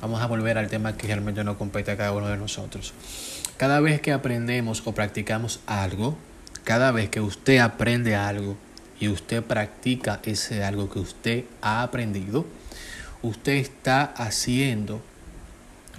vamos 0.00 0.20
a 0.20 0.26
volver 0.26 0.58
al 0.58 0.68
tema 0.68 0.96
que 0.96 1.06
realmente 1.06 1.44
nos 1.44 1.56
compete 1.56 1.90
a 1.90 1.96
cada 1.96 2.12
uno 2.12 2.28
de 2.28 2.36
nosotros. 2.36 2.94
Cada 3.56 3.80
vez 3.80 4.00
que 4.00 4.12
aprendemos 4.12 4.82
o 4.86 4.92
practicamos 4.92 5.60
algo, 5.66 6.16
cada 6.64 6.92
vez 6.92 7.08
que 7.08 7.20
usted 7.20 7.58
aprende 7.58 8.14
algo 8.14 8.56
y 9.00 9.08
usted 9.08 9.42
practica 9.42 10.20
ese 10.24 10.64
algo 10.64 10.90
que 10.90 10.98
usted 10.98 11.44
ha 11.60 11.82
aprendido, 11.82 12.46
usted 13.22 13.54
está 13.54 14.04
haciendo 14.04 15.02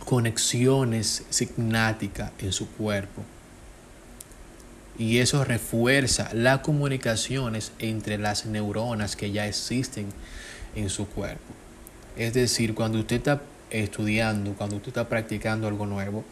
conexiones 0.06 1.24
signáticas 1.29 2.32
en 2.39 2.51
su 2.51 2.70
cuerpo. 2.72 3.24
Y 4.98 5.20
eso 5.20 5.46
refuerza 5.46 6.29
las 6.34 6.60
comunicaciones 6.60 7.72
entre 7.79 8.18
las 8.18 8.46
neuronas 8.46 9.15
que 9.15 9.32
ya 9.32 9.48
existen 9.48 10.08
en 10.75 10.89
su 10.89 11.08
cuerpo. 11.08 11.53
Es 12.18 12.34
decir, 12.34 12.75
cuando 12.75 13.00
usted 13.00 13.18
está 13.18 13.41
estudiando, 13.72 14.54
cuando 14.54 14.78
usted 14.78 14.90
está 14.90 15.10
practicando 15.10 15.68
algo 15.68 15.86
nuevo, 15.86 16.24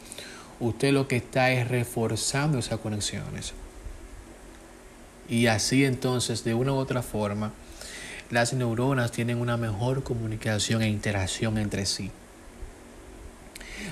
usted 0.59 0.91
lo 0.91 1.07
que 1.07 1.17
está 1.17 1.51
es 1.51 1.67
reforzando 1.67 2.59
esas 2.59 2.79
conexiones. 2.79 3.53
Y 5.29 5.47
así 5.47 5.85
entonces, 5.85 6.43
de 6.43 6.53
una 6.53 6.73
u 6.73 6.75
otra 6.75 7.01
forma, 7.01 7.51
las 8.31 8.53
neuronas 8.53 9.11
tienen 9.11 9.39
una 9.39 9.57
mejor 9.57 10.03
comunicación 10.03 10.81
e 10.81 10.89
interacción 10.89 11.57
entre 11.57 11.85
sí. 11.85 12.11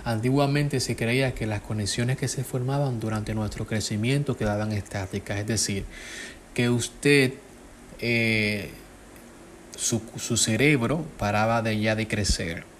Antiguamente 0.04 0.80
se 0.80 0.96
creía 0.96 1.34
que 1.34 1.46
las 1.46 1.62
conexiones 1.62 2.18
que 2.18 2.28
se 2.28 2.44
formaban 2.44 3.00
durante 3.00 3.34
nuestro 3.34 3.66
crecimiento 3.66 4.38
quedaban 4.38 4.72
estáticas, 4.72 5.40
es 5.40 5.48
decir, 5.48 5.86
que 6.54 6.70
usted, 6.70 7.34
eh, 8.00 8.72
su, 9.76 10.02
su 10.18 10.38
cerebro 10.38 11.06
paraba 11.18 11.62
de 11.62 11.80
ya 11.80 11.96
de 11.96 12.08
crecer 12.08 12.75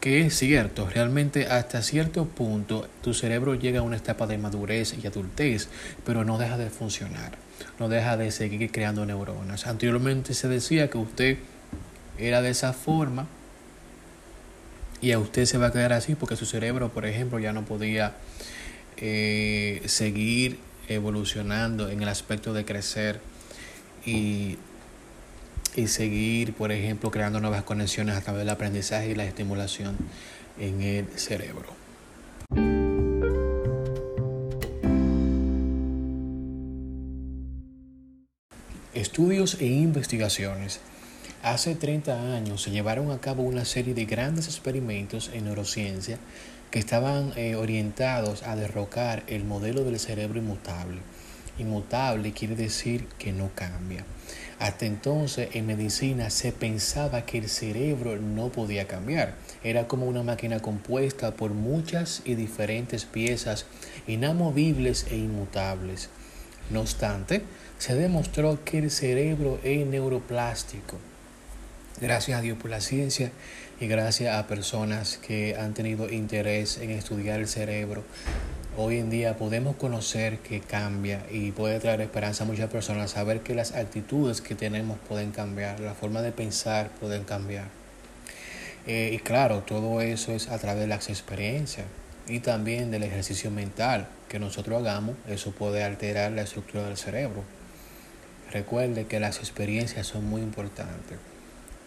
que 0.00 0.26
es 0.26 0.38
cierto, 0.38 0.88
realmente 0.88 1.46
hasta 1.46 1.82
cierto 1.82 2.24
punto 2.26 2.88
tu 3.02 3.14
cerebro 3.14 3.54
llega 3.54 3.80
a 3.80 3.82
una 3.82 3.96
etapa 3.96 4.26
de 4.26 4.38
madurez 4.38 4.94
y 5.02 5.06
adultez, 5.06 5.68
pero 6.04 6.24
no 6.24 6.38
deja 6.38 6.56
de 6.56 6.70
funcionar, 6.70 7.32
no 7.80 7.88
deja 7.88 8.16
de 8.16 8.30
seguir 8.30 8.70
creando 8.70 9.04
neuronas. 9.06 9.66
Anteriormente 9.66 10.34
se 10.34 10.48
decía 10.48 10.88
que 10.88 10.98
usted 10.98 11.38
era 12.16 12.42
de 12.42 12.50
esa 12.50 12.72
forma 12.72 13.26
y 15.00 15.12
a 15.12 15.18
usted 15.18 15.46
se 15.46 15.58
va 15.58 15.68
a 15.68 15.72
quedar 15.72 15.92
así 15.92 16.14
porque 16.14 16.36
su 16.36 16.46
cerebro, 16.46 16.90
por 16.90 17.04
ejemplo, 17.04 17.38
ya 17.38 17.52
no 17.52 17.64
podía 17.64 18.14
eh, 18.96 19.82
seguir 19.86 20.58
evolucionando 20.88 21.88
en 21.88 22.02
el 22.02 22.08
aspecto 22.08 22.52
de 22.52 22.64
crecer 22.64 23.20
y 24.04 24.58
y 25.76 25.86
seguir, 25.88 26.54
por 26.54 26.72
ejemplo, 26.72 27.10
creando 27.10 27.40
nuevas 27.40 27.62
conexiones 27.62 28.16
a 28.16 28.20
través 28.20 28.40
del 28.40 28.50
aprendizaje 28.50 29.10
y 29.10 29.14
la 29.14 29.24
estimulación 29.24 29.96
en 30.58 30.80
el 30.82 31.06
cerebro. 31.16 31.76
Estudios 38.94 39.58
e 39.60 39.66
investigaciones. 39.66 40.80
Hace 41.42 41.76
30 41.76 42.34
años 42.34 42.62
se 42.62 42.72
llevaron 42.72 43.12
a 43.12 43.20
cabo 43.20 43.44
una 43.44 43.64
serie 43.64 43.94
de 43.94 44.06
grandes 44.06 44.46
experimentos 44.46 45.30
en 45.32 45.44
neurociencia 45.44 46.18
que 46.70 46.80
estaban 46.80 47.32
eh, 47.36 47.54
orientados 47.54 48.42
a 48.42 48.56
derrocar 48.56 49.22
el 49.28 49.44
modelo 49.44 49.84
del 49.84 49.98
cerebro 50.00 50.38
inmutable. 50.38 51.00
Inmutable 51.58 52.32
quiere 52.32 52.54
decir 52.54 53.06
que 53.18 53.32
no 53.32 53.50
cambia. 53.54 54.04
Hasta 54.58 54.86
entonces 54.86 55.50
en 55.54 55.66
medicina 55.66 56.30
se 56.30 56.52
pensaba 56.52 57.24
que 57.24 57.38
el 57.38 57.48
cerebro 57.48 58.16
no 58.16 58.48
podía 58.48 58.86
cambiar. 58.86 59.34
Era 59.62 59.86
como 59.86 60.06
una 60.06 60.22
máquina 60.22 60.60
compuesta 60.60 61.32
por 61.32 61.52
muchas 61.52 62.22
y 62.24 62.34
diferentes 62.34 63.04
piezas 63.04 63.66
inamovibles 64.06 65.06
e 65.10 65.16
inmutables. 65.16 66.08
No 66.70 66.80
obstante, 66.80 67.42
se 67.78 67.94
demostró 67.94 68.64
que 68.64 68.78
el 68.78 68.90
cerebro 68.90 69.60
es 69.62 69.86
neuroplástico. 69.86 70.98
Gracias 72.00 72.38
a 72.38 72.42
Dios 72.42 72.58
por 72.58 72.70
la 72.70 72.80
ciencia 72.80 73.32
y 73.80 73.86
gracias 73.86 74.36
a 74.36 74.46
personas 74.46 75.18
que 75.18 75.56
han 75.56 75.74
tenido 75.74 76.10
interés 76.10 76.78
en 76.78 76.90
estudiar 76.90 77.40
el 77.40 77.48
cerebro 77.48 78.04
hoy 78.80 78.98
en 78.98 79.10
día 79.10 79.36
podemos 79.36 79.74
conocer 79.74 80.38
que 80.38 80.60
cambia 80.60 81.24
y 81.32 81.50
puede 81.50 81.80
traer 81.80 82.00
esperanza 82.00 82.44
a 82.44 82.46
muchas 82.46 82.70
personas, 82.70 83.10
saber 83.10 83.40
que 83.40 83.52
las 83.52 83.72
actitudes 83.72 84.40
que 84.40 84.54
tenemos 84.54 84.98
pueden 85.08 85.32
cambiar, 85.32 85.80
la 85.80 85.94
forma 85.94 86.22
de 86.22 86.30
pensar 86.30 86.88
pueden 87.00 87.24
cambiar. 87.24 87.66
Eh, 88.86 89.10
y 89.12 89.18
claro, 89.18 89.64
todo 89.66 90.00
eso 90.00 90.32
es 90.32 90.48
a 90.48 90.58
través 90.58 90.82
de 90.82 90.86
las 90.86 91.08
experiencias 91.08 91.86
y 92.28 92.38
también 92.38 92.92
del 92.92 93.02
ejercicio 93.02 93.50
mental 93.50 94.06
que 94.28 94.38
nosotros 94.38 94.80
hagamos, 94.80 95.16
eso 95.28 95.50
puede 95.50 95.82
alterar 95.82 96.30
la 96.30 96.42
estructura 96.42 96.86
del 96.86 96.96
cerebro. 96.96 97.42
Recuerde 98.52 99.06
que 99.06 99.18
las 99.18 99.38
experiencias 99.38 100.06
son 100.06 100.24
muy 100.24 100.40
importantes 100.40 101.18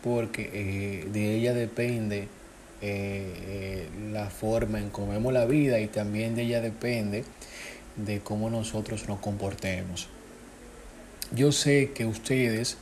porque 0.04 0.50
eh, 0.54 1.08
de 1.10 1.36
ella 1.36 1.54
depende 1.54 2.28
eh, 2.82 3.34
eh, 3.48 3.90
la 4.12 4.30
forma 4.30 4.80
en 4.80 4.90
cómo 4.90 5.12
vemos 5.12 5.34
la 5.34 5.46
vida 5.46 5.80
y 5.80 5.88
también 5.88 6.36
de 6.36 6.44
ella 6.44 6.62
depende 6.62 7.24
de 7.96 8.20
cómo 8.20 8.50
nosotros 8.50 9.08
nos 9.08 9.20
comportemos. 9.20 10.08
Yo 11.34 11.52
sé 11.52 11.92
que 11.94 12.06
ustedes, 12.06 12.78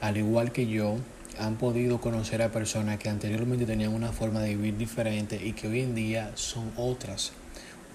al 0.00 0.16
igual 0.16 0.52
que 0.52 0.66
yo, 0.66 0.96
han 1.38 1.56
podido 1.56 2.00
conocer 2.00 2.42
a 2.42 2.50
personas 2.50 2.98
que 2.98 3.08
anteriormente 3.08 3.66
tenían 3.66 3.92
una 3.92 4.12
forma 4.12 4.40
de 4.40 4.50
vivir 4.50 4.76
diferente 4.76 5.40
y 5.42 5.52
que 5.52 5.68
hoy 5.68 5.80
en 5.80 5.94
día 5.94 6.32
son 6.34 6.72
otras. 6.76 7.32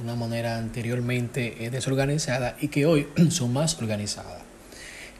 Una 0.01 0.15
manera 0.15 0.57
anteriormente 0.57 1.69
desorganizada 1.71 2.55
y 2.61 2.67
que 2.67 2.85
hoy 2.85 3.07
son 3.29 3.53
más 3.53 3.77
organizadas. 3.81 4.47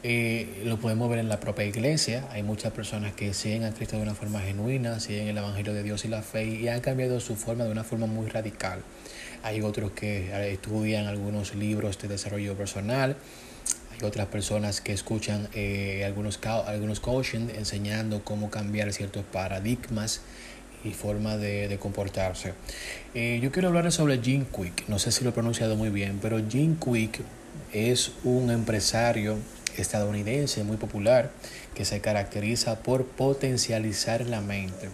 Eh, 0.03 0.61
lo 0.65 0.77
podemos 0.77 1.09
ver 1.09 1.19
en 1.19 1.29
la 1.29 1.39
propia 1.39 1.65
iglesia. 1.65 2.27
Hay 2.31 2.43
muchas 2.43 2.71
personas 2.71 3.13
que 3.13 3.33
siguen 3.33 3.63
a 3.63 3.71
Cristo 3.73 3.95
de 3.97 4.03
una 4.03 4.13
forma 4.13 4.39
genuina, 4.41 4.99
siguen 4.99 5.27
el 5.27 5.37
Evangelio 5.37 5.73
de 5.73 5.83
Dios 5.83 6.05
y 6.05 6.07
la 6.07 6.21
fe 6.21 6.45
y 6.45 6.67
han 6.67 6.81
cambiado 6.81 7.19
su 7.19 7.35
forma 7.35 7.63
de 7.63 7.71
una 7.71 7.83
forma 7.83 8.05
muy 8.05 8.27
radical. 8.27 8.81
Hay 9.43 9.61
otros 9.61 9.91
que 9.91 10.29
eh, 10.31 10.51
estudian 10.53 11.07
algunos 11.07 11.55
libros 11.55 11.97
de 11.99 12.07
desarrollo 12.07 12.55
personal. 12.55 13.15
Hay 13.93 14.05
otras 14.05 14.27
personas 14.27 14.81
que 14.81 14.93
escuchan 14.93 15.47
eh, 15.55 16.03
algunos, 16.05 16.39
algunos 16.45 16.99
coaching 16.99 17.49
enseñando 17.55 18.23
cómo 18.23 18.51
cambiar 18.51 18.93
ciertos 18.93 19.25
paradigmas 19.25 20.21
y 20.83 20.91
forma 20.91 21.37
de, 21.37 21.67
de 21.67 21.79
comportarse. 21.79 22.53
yo 23.15 23.51
quiero 23.51 23.69
hablar 23.69 23.91
sobre 23.91 24.19
Jim 24.19 24.45
Quick. 24.45 24.87
No 24.87 24.99
sé 24.99 25.11
si 25.11 25.23
lo 25.23 25.31
he 25.31 25.33
pronunciado 25.33 25.75
muy 25.75 25.89
bien, 25.89 26.19
pero 26.21 26.39
Jim 26.47 26.77
Quick 26.79 27.21
es 27.73 28.11
un 28.23 28.49
empresario 28.51 29.37
estadounidense 29.77 30.63
muy 30.63 30.77
popular 30.77 31.31
que 31.75 31.85
se 31.85 32.01
caracteriza 32.01 32.79
por 32.79 33.05
potencializar 33.05 34.25
la 34.25 34.41
mente. 34.41 34.89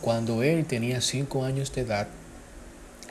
Cuando 0.00 0.42
él 0.42 0.66
tenía 0.66 1.00
5 1.00 1.44
años 1.44 1.72
de 1.72 1.82
edad, 1.82 2.08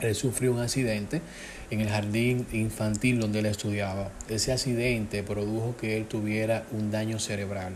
él 0.00 0.14
sufrió 0.14 0.52
un 0.52 0.60
accidente 0.60 1.22
en 1.70 1.80
el 1.80 1.88
jardín 1.88 2.46
infantil 2.52 3.20
donde 3.20 3.38
él 3.38 3.46
estudiaba. 3.46 4.10
Ese 4.28 4.52
accidente 4.52 5.22
produjo 5.22 5.76
que 5.76 5.96
él 5.96 6.06
tuviera 6.06 6.64
un 6.72 6.90
daño 6.90 7.18
cerebral 7.18 7.72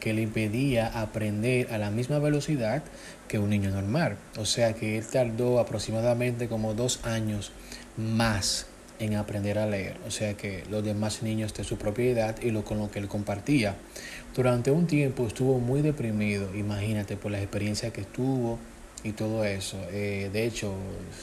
que 0.00 0.14
le 0.14 0.22
impedía 0.22 0.86
aprender 0.86 1.72
a 1.72 1.78
la 1.78 1.90
misma 1.90 2.18
velocidad 2.18 2.82
que 3.28 3.38
un 3.38 3.50
niño 3.50 3.70
normal. 3.70 4.16
O 4.38 4.46
sea 4.46 4.72
que 4.72 4.96
él 4.96 5.06
tardó 5.06 5.60
aproximadamente 5.60 6.48
como 6.48 6.72
dos 6.74 7.00
años 7.04 7.52
más 7.98 8.66
en 9.00 9.16
aprender 9.16 9.58
a 9.58 9.66
leer, 9.66 9.96
o 10.06 10.10
sea 10.10 10.34
que 10.34 10.62
los 10.70 10.84
demás 10.84 11.22
niños 11.22 11.54
de 11.54 11.64
su 11.64 11.78
propiedad 11.78 12.36
y 12.42 12.50
lo 12.50 12.64
con 12.64 12.78
lo 12.78 12.90
que 12.90 12.98
él 12.98 13.08
compartía. 13.08 13.74
Durante 14.36 14.70
un 14.70 14.86
tiempo 14.86 15.26
estuvo 15.26 15.58
muy 15.58 15.80
deprimido, 15.80 16.54
imagínate, 16.54 17.16
por 17.16 17.32
la 17.32 17.40
experiencia 17.40 17.92
que 17.92 18.02
tuvo 18.02 18.58
y 19.02 19.12
todo 19.12 19.44
eso. 19.44 19.78
Eh, 19.90 20.28
de 20.32 20.44
hecho, 20.44 20.74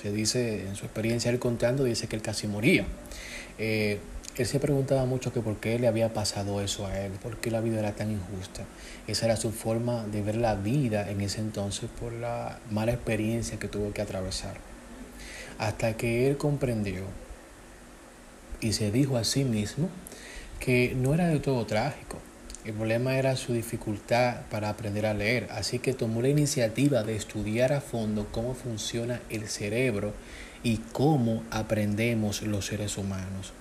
se 0.01 0.11
dice 0.11 0.67
en 0.67 0.75
su 0.75 0.85
experiencia, 0.85 1.29
él 1.31 1.39
contando, 1.39 1.83
dice 1.83 2.07
que 2.07 2.15
él 2.15 2.23
casi 2.23 2.47
moría. 2.47 2.85
Eh, 3.59 3.99
él 4.35 4.45
se 4.45 4.59
preguntaba 4.59 5.05
mucho 5.05 5.31
que 5.31 5.41
por 5.41 5.57
qué 5.57 5.79
le 5.79 5.87
había 5.87 6.13
pasado 6.13 6.61
eso 6.61 6.85
a 6.85 6.99
él, 6.99 7.11
por 7.23 7.37
qué 7.37 7.49
la 7.51 7.61
vida 7.61 7.79
era 7.79 7.93
tan 7.93 8.11
injusta. 8.11 8.65
Esa 9.07 9.25
era 9.25 9.35
su 9.35 9.51
forma 9.51 10.05
de 10.05 10.21
ver 10.21 10.35
la 10.35 10.55
vida 10.55 11.09
en 11.09 11.21
ese 11.21 11.41
entonces 11.41 11.89
por 11.99 12.11
la 12.11 12.59
mala 12.71 12.91
experiencia 12.91 13.57
que 13.57 13.67
tuvo 13.67 13.93
que 13.93 14.01
atravesar. 14.01 14.57
Hasta 15.59 15.95
que 15.97 16.27
él 16.27 16.37
comprendió 16.37 17.03
y 18.61 18.73
se 18.73 18.91
dijo 18.91 19.17
a 19.17 19.23
sí 19.23 19.43
mismo 19.43 19.89
que 20.59 20.95
no 20.95 21.13
era 21.13 21.27
de 21.27 21.39
todo 21.39 21.65
trágico. 21.65 22.19
El 22.65 22.73
problema 22.73 23.17
era 23.17 23.37
su 23.37 23.53
dificultad 23.53 24.41
para 24.51 24.69
aprender 24.69 25.05
a 25.05 25.13
leer, 25.13 25.47
así 25.51 25.79
que 25.79 25.93
tomó 25.93 26.21
la 26.21 26.27
iniciativa 26.29 27.03
de 27.03 27.15
estudiar 27.15 27.71
a 27.71 27.79
fondo 27.79 28.27
cómo 28.31 28.55
funciona 28.55 29.21
el 29.29 29.47
cerebro 29.47 30.13
y 30.63 30.77
cómo 30.91 31.43
aprendemos 31.49 32.41
los 32.41 32.65
seres 32.65 32.97
humanos. 32.97 33.53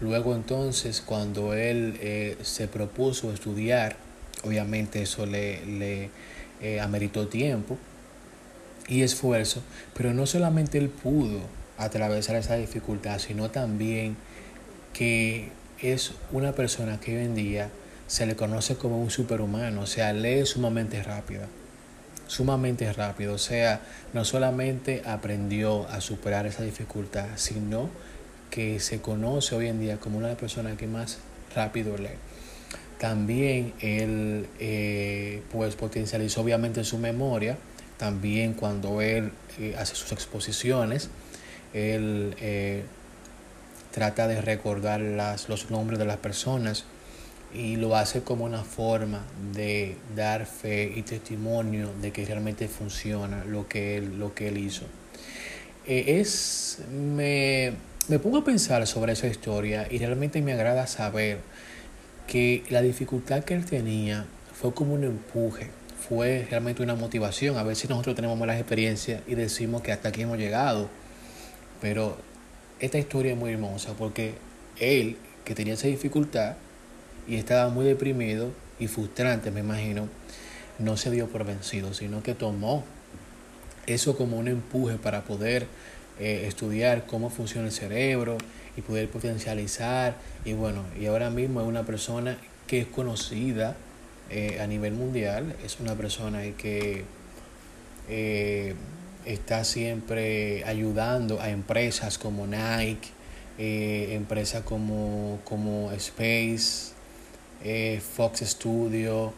Luego 0.00 0.34
entonces, 0.34 1.00
cuando 1.00 1.54
él 1.54 1.96
eh, 2.00 2.36
se 2.42 2.66
propuso 2.66 3.32
estudiar, 3.32 3.96
obviamente 4.42 5.02
eso 5.02 5.26
le, 5.26 5.64
le 5.64 6.10
eh, 6.60 6.80
ameritó 6.80 7.28
tiempo 7.28 7.78
y 8.88 9.02
esfuerzo, 9.02 9.62
pero 9.94 10.12
no 10.12 10.26
solamente 10.26 10.78
él 10.78 10.88
pudo 10.88 11.40
atravesar 11.78 12.36
esa 12.36 12.56
dificultad, 12.56 13.18
sino 13.18 13.50
también 13.50 14.16
que 14.92 15.50
es 15.80 16.12
una 16.32 16.52
persona 16.52 17.00
que 17.00 17.16
hoy 17.16 17.24
en 17.24 17.34
día 17.34 17.70
se 18.06 18.26
le 18.26 18.36
conoce 18.36 18.76
como 18.76 19.00
un 19.00 19.10
superhumano, 19.10 19.82
o 19.82 19.86
sea, 19.86 20.12
lee 20.12 20.46
sumamente 20.46 21.02
rápido, 21.02 21.42
sumamente 22.26 22.92
rápido, 22.92 23.34
o 23.34 23.38
sea, 23.38 23.80
no 24.12 24.24
solamente 24.24 25.02
aprendió 25.06 25.88
a 25.88 26.00
superar 26.00 26.46
esa 26.46 26.62
dificultad, 26.62 27.26
sino 27.36 27.88
que 28.50 28.78
se 28.78 29.00
conoce 29.00 29.56
hoy 29.56 29.68
en 29.68 29.80
día 29.80 29.98
como 29.98 30.18
una 30.18 30.28
de 30.28 30.34
las 30.34 30.40
personas 30.40 30.76
que 30.76 30.86
más 30.86 31.18
rápido 31.54 31.96
lee. 31.96 32.08
También 32.98 33.74
él 33.80 34.46
eh, 34.60 35.42
pues 35.50 35.74
potencializó 35.74 36.42
obviamente 36.42 36.84
su 36.84 36.98
memoria, 36.98 37.58
también 37.96 38.54
cuando 38.54 39.00
él 39.00 39.32
eh, 39.58 39.74
hace 39.78 39.94
sus 39.94 40.12
exposiciones, 40.12 41.10
él 41.74 42.34
eh, 42.40 42.84
trata 43.90 44.26
de 44.26 44.40
recordar 44.40 45.00
las, 45.00 45.48
los 45.48 45.70
nombres 45.70 45.98
de 45.98 46.06
las 46.06 46.16
personas 46.16 46.84
y 47.52 47.76
lo 47.76 47.94
hace 47.94 48.22
como 48.22 48.44
una 48.44 48.64
forma 48.64 49.22
de 49.52 49.96
dar 50.16 50.46
fe 50.46 50.92
y 50.96 51.02
testimonio 51.02 51.90
de 52.00 52.10
que 52.10 52.24
realmente 52.24 52.68
funciona 52.68 53.44
lo 53.44 53.68
que 53.68 53.96
él, 53.98 54.18
lo 54.18 54.34
que 54.34 54.48
él 54.48 54.58
hizo. 54.58 54.86
es, 55.86 56.78
me, 56.90 57.74
me 58.08 58.18
pongo 58.18 58.38
a 58.38 58.44
pensar 58.44 58.86
sobre 58.86 59.12
esa 59.12 59.26
historia 59.26 59.86
y 59.90 59.98
realmente 59.98 60.42
me 60.42 60.52
agrada 60.52 60.86
saber 60.86 61.38
que 62.26 62.62
la 62.70 62.82
dificultad 62.82 63.44
que 63.44 63.54
él 63.54 63.64
tenía 63.64 64.26
fue 64.52 64.72
como 64.72 64.94
un 64.94 65.04
empuje, 65.04 65.70
fue 66.08 66.46
realmente 66.50 66.82
una 66.82 66.94
motivación. 66.94 67.56
A 67.56 67.62
veces 67.62 67.90
nosotros 67.90 68.16
tenemos 68.16 68.38
malas 68.38 68.58
experiencias 68.58 69.22
y 69.26 69.34
decimos 69.34 69.82
que 69.82 69.92
hasta 69.92 70.08
aquí 70.08 70.22
hemos 70.22 70.38
llegado, 70.38 70.88
pero 71.84 72.16
esta 72.80 72.96
historia 72.96 73.32
es 73.32 73.38
muy 73.38 73.52
hermosa 73.52 73.92
porque 73.92 74.32
él, 74.80 75.18
que 75.44 75.54
tenía 75.54 75.74
esa 75.74 75.86
dificultad 75.86 76.54
y 77.28 77.34
estaba 77.34 77.68
muy 77.68 77.84
deprimido 77.84 78.52
y 78.78 78.86
frustrante, 78.86 79.50
me 79.50 79.60
imagino, 79.60 80.08
no 80.78 80.96
se 80.96 81.10
dio 81.10 81.28
por 81.28 81.44
vencido, 81.44 81.92
sino 81.92 82.22
que 82.22 82.34
tomó 82.34 82.84
eso 83.86 84.16
como 84.16 84.38
un 84.38 84.48
empuje 84.48 84.96
para 84.96 85.24
poder 85.24 85.66
eh, 86.18 86.46
estudiar 86.48 87.04
cómo 87.04 87.28
funciona 87.28 87.66
el 87.66 87.72
cerebro 87.74 88.38
y 88.78 88.80
poder 88.80 89.10
potencializar. 89.10 90.16
Y 90.46 90.54
bueno, 90.54 90.84
y 90.98 91.04
ahora 91.04 91.28
mismo 91.28 91.60
es 91.60 91.66
una 91.66 91.84
persona 91.84 92.38
que 92.66 92.80
es 92.80 92.86
conocida 92.86 93.76
eh, 94.30 94.58
a 94.58 94.66
nivel 94.66 94.94
mundial, 94.94 95.54
es 95.62 95.78
una 95.80 95.94
persona 95.94 96.40
que 96.56 97.04
eh, 98.08 98.74
está 99.24 99.64
siempre 99.64 100.64
ayudando 100.64 101.40
a 101.40 101.50
empresas 101.50 102.18
como 102.18 102.46
Nike, 102.46 103.10
empresas 103.58 104.62
como, 104.62 105.40
como 105.44 105.92
Space, 105.92 106.92
Fox 108.16 108.40
Studio, 108.40 109.32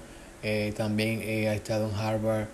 también 0.77 1.21
ha 1.49 1.55
estado 1.55 1.89
en 1.91 1.95
Harvard. 1.95 2.49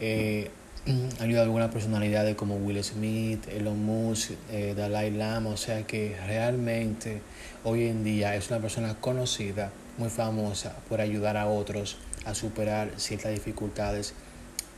Mm, 0.86 1.08
ayuda 1.20 1.40
a 1.40 1.42
algunas 1.42 1.72
personalidades 1.72 2.36
como 2.36 2.58
Will 2.58 2.82
Smith, 2.84 3.48
Elon 3.48 3.84
Musk, 3.84 4.30
eh, 4.52 4.72
Dalai 4.76 5.10
Lama, 5.10 5.50
o 5.50 5.56
sea 5.56 5.84
que 5.84 6.16
realmente 6.28 7.22
hoy 7.64 7.88
en 7.88 8.04
día 8.04 8.36
es 8.36 8.50
una 8.50 8.60
persona 8.60 8.94
conocida, 9.00 9.72
muy 9.98 10.10
famosa 10.10 10.76
por 10.88 11.00
ayudar 11.00 11.36
a 11.38 11.48
otros 11.48 11.96
a 12.24 12.36
superar 12.36 12.92
ciertas 12.98 13.32
dificultades 13.32 14.14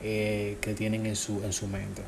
eh, 0.02 0.56
que 0.60 0.74
tienen 0.74 1.06
en 1.06 1.16
su, 1.16 1.42
en 1.44 1.52
su 1.52 1.66
mente. 1.66 2.02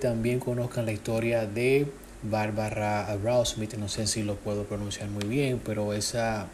También 0.00 0.38
conozcan 0.38 0.86
la 0.86 0.92
historia 0.92 1.46
de 1.46 1.86
Barbara 2.22 3.08
Smith, 3.44 3.74
no 3.74 3.88
sé 3.88 4.06
si 4.06 4.22
lo 4.22 4.36
puedo 4.36 4.64
pronunciar 4.64 5.08
muy 5.08 5.24
bien, 5.24 5.60
pero 5.64 5.92
esa 5.92 6.46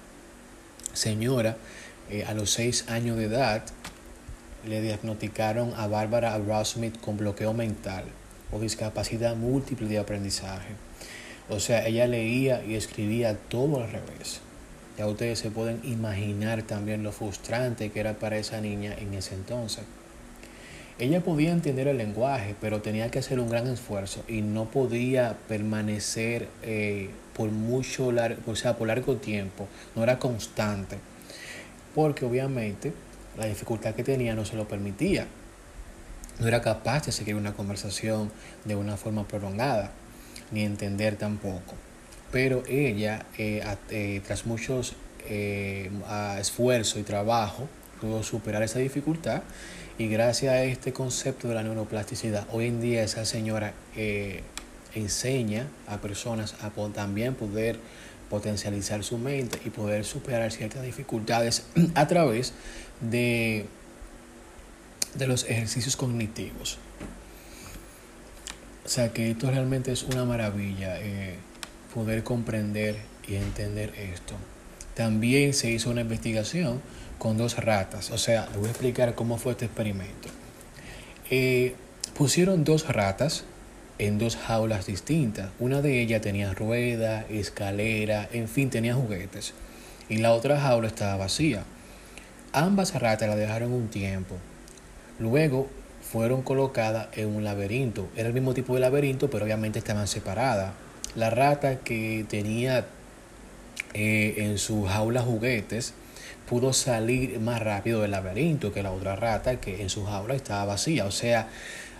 señora 0.92 1.56
eh, 2.10 2.24
a 2.24 2.34
los 2.34 2.50
seis 2.50 2.88
años 2.88 3.16
de 3.16 3.26
edad 3.26 3.62
le 4.66 4.80
diagnosticaron 4.82 5.72
a 5.76 5.86
Bárbara 5.86 6.38
Smith 6.64 7.00
con 7.00 7.16
bloqueo 7.16 7.52
mental 7.52 8.04
o 8.52 8.58
discapacidad 8.58 9.36
múltiple 9.36 9.86
de 9.88 9.98
aprendizaje. 9.98 10.74
O 11.48 11.60
sea, 11.60 11.86
ella 11.86 12.06
leía 12.06 12.64
y 12.64 12.74
escribía 12.74 13.36
todo 13.36 13.82
al 13.82 13.90
revés. 13.90 14.40
Ya 15.00 15.06
ustedes 15.06 15.38
se 15.38 15.50
pueden 15.50 15.80
imaginar 15.82 16.62
también 16.62 17.02
lo 17.02 17.10
frustrante 17.10 17.90
que 17.90 18.00
era 18.00 18.18
para 18.18 18.36
esa 18.36 18.60
niña 18.60 18.94
en 18.98 19.14
ese 19.14 19.34
entonces. 19.34 19.84
Ella 20.98 21.22
podía 21.22 21.52
entender 21.52 21.88
el 21.88 21.96
lenguaje, 21.96 22.54
pero 22.60 22.82
tenía 22.82 23.10
que 23.10 23.18
hacer 23.18 23.40
un 23.40 23.48
gran 23.48 23.66
esfuerzo 23.66 24.22
y 24.28 24.42
no 24.42 24.66
podía 24.66 25.38
permanecer 25.48 26.48
eh, 26.62 27.08
por 27.34 27.48
mucho 27.50 28.12
largo, 28.12 28.52
o 28.52 28.54
sea, 28.54 28.76
por 28.76 28.88
largo 28.88 29.16
tiempo. 29.16 29.68
No 29.96 30.02
era 30.02 30.18
constante, 30.18 30.98
porque 31.94 32.26
obviamente 32.26 32.92
la 33.38 33.46
dificultad 33.46 33.94
que 33.94 34.04
tenía 34.04 34.34
no 34.34 34.44
se 34.44 34.54
lo 34.54 34.68
permitía. 34.68 35.26
No 36.40 36.46
era 36.46 36.60
capaz 36.60 37.06
de 37.06 37.12
seguir 37.12 37.36
una 37.36 37.54
conversación 37.54 38.30
de 38.66 38.76
una 38.76 38.98
forma 38.98 39.26
prolongada, 39.26 39.92
ni 40.52 40.62
entender 40.62 41.16
tampoco. 41.16 41.72
Pero 42.32 42.62
ella, 42.68 43.26
eh, 43.38 43.62
eh, 43.90 44.20
tras 44.24 44.46
muchos 44.46 44.94
eh, 45.26 45.90
esfuerzo 46.38 46.98
y 46.98 47.02
trabajo, 47.02 47.68
pudo 48.00 48.22
superar 48.22 48.62
esa 48.62 48.78
dificultad 48.78 49.42
y 49.98 50.08
gracias 50.08 50.52
a 50.54 50.62
este 50.62 50.92
concepto 50.92 51.48
de 51.48 51.54
la 51.54 51.62
neuroplasticidad, 51.62 52.46
hoy 52.52 52.68
en 52.68 52.80
día 52.80 53.02
esa 53.02 53.26
señora 53.26 53.74
enseña 54.94 55.66
a 55.86 55.98
personas 55.98 56.54
a 56.62 56.70
también 56.94 57.34
poder 57.34 57.78
potencializar 58.30 59.04
su 59.04 59.18
mente 59.18 59.58
y 59.66 59.70
poder 59.70 60.04
superar 60.04 60.50
ciertas 60.52 60.82
dificultades 60.82 61.64
a 61.94 62.06
través 62.06 62.54
de, 63.00 63.66
de 65.14 65.26
los 65.26 65.44
ejercicios 65.44 65.96
cognitivos. 65.96 66.78
O 68.86 68.88
sea 68.88 69.12
que 69.12 69.30
esto 69.30 69.50
realmente 69.50 69.92
es 69.92 70.04
una 70.04 70.24
maravilla, 70.24 70.98
poder 71.94 72.22
comprender 72.22 72.96
y 73.26 73.36
entender 73.36 73.92
esto. 73.96 74.34
También 74.94 75.54
se 75.54 75.70
hizo 75.70 75.90
una 75.90 76.02
investigación 76.02 76.80
con 77.18 77.36
dos 77.36 77.56
ratas. 77.56 78.10
O 78.10 78.18
sea, 78.18 78.46
les 78.46 78.56
voy 78.56 78.66
a 78.68 78.70
explicar 78.70 79.14
cómo 79.14 79.38
fue 79.38 79.52
este 79.52 79.66
experimento. 79.66 80.28
Eh, 81.30 81.74
pusieron 82.14 82.64
dos 82.64 82.88
ratas 82.88 83.44
en 83.98 84.18
dos 84.18 84.36
jaulas 84.36 84.86
distintas. 84.86 85.50
Una 85.58 85.82
de 85.82 86.00
ellas 86.00 86.22
tenía 86.22 86.52
rueda, 86.54 87.24
escalera, 87.28 88.28
en 88.32 88.48
fin, 88.48 88.70
tenía 88.70 88.94
juguetes. 88.94 89.52
Y 90.08 90.16
la 90.18 90.32
otra 90.32 90.58
jaula 90.60 90.88
estaba 90.88 91.16
vacía. 91.16 91.64
Ambas 92.52 92.94
ratas 92.94 93.28
la 93.28 93.36
dejaron 93.36 93.72
un 93.72 93.88
tiempo. 93.88 94.36
Luego 95.18 95.68
fueron 96.02 96.42
colocadas 96.42 97.08
en 97.12 97.28
un 97.28 97.44
laberinto. 97.44 98.08
Era 98.16 98.28
el 98.28 98.34
mismo 98.34 98.54
tipo 98.54 98.74
de 98.74 98.80
laberinto, 98.80 99.30
pero 99.30 99.44
obviamente 99.44 99.78
estaban 99.78 100.08
separadas. 100.08 100.72
La 101.16 101.30
rata 101.30 101.80
que 101.80 102.24
tenía 102.28 102.86
eh, 103.94 104.34
en 104.38 104.58
su 104.58 104.84
jaula 104.84 105.22
juguetes 105.22 105.94
pudo 106.48 106.72
salir 106.72 107.40
más 107.40 107.60
rápido 107.60 108.02
del 108.02 108.12
laberinto 108.12 108.72
que 108.72 108.82
la 108.82 108.92
otra 108.92 109.16
rata 109.16 109.60
que 109.60 109.82
en 109.82 109.90
su 109.90 110.04
jaula 110.04 110.34
estaba 110.34 110.64
vacía. 110.64 111.06
O 111.06 111.10
sea, 111.10 111.48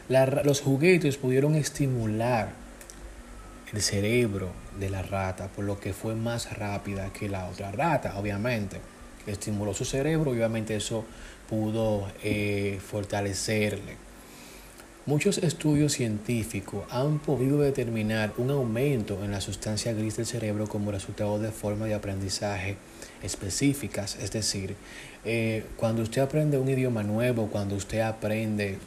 los 0.08 0.60
juguetes 0.60 1.16
pudieron 1.16 1.54
estimular 1.54 2.50
el 3.72 3.82
cerebro 3.82 4.50
de 4.78 4.90
la 4.90 5.02
rata, 5.02 5.48
por 5.48 5.64
lo 5.64 5.78
que 5.78 5.92
fue 5.92 6.14
más 6.14 6.56
rápida 6.56 7.12
que 7.12 7.28
la 7.28 7.46
otra 7.46 7.70
rata, 7.70 8.18
obviamente. 8.18 8.80
Estimuló 9.26 9.74
su 9.74 9.84
cerebro, 9.84 10.30
obviamente 10.32 10.74
eso 10.74 11.04
pudo 11.48 12.08
eh, 12.22 12.80
fortalecerle. 12.84 14.09
Muchos 15.10 15.38
estudios 15.38 15.94
científicos 15.94 16.84
han 16.88 17.18
podido 17.18 17.58
determinar 17.58 18.32
un 18.36 18.48
aumento 18.52 19.24
en 19.24 19.32
la 19.32 19.40
sustancia 19.40 19.92
gris 19.92 20.18
del 20.18 20.24
cerebro 20.24 20.68
como 20.68 20.92
resultado 20.92 21.40
de 21.40 21.50
formas 21.50 21.88
de 21.88 21.96
aprendizaje 21.96 22.76
específicas. 23.20 24.14
Es 24.22 24.30
decir, 24.30 24.76
eh, 25.24 25.64
cuando 25.76 26.02
usted 26.02 26.22
aprende 26.22 26.58
un 26.58 26.68
idioma 26.68 27.02
nuevo, 27.02 27.48
cuando 27.48 27.74
usted 27.74 28.02
aprende 28.02 28.78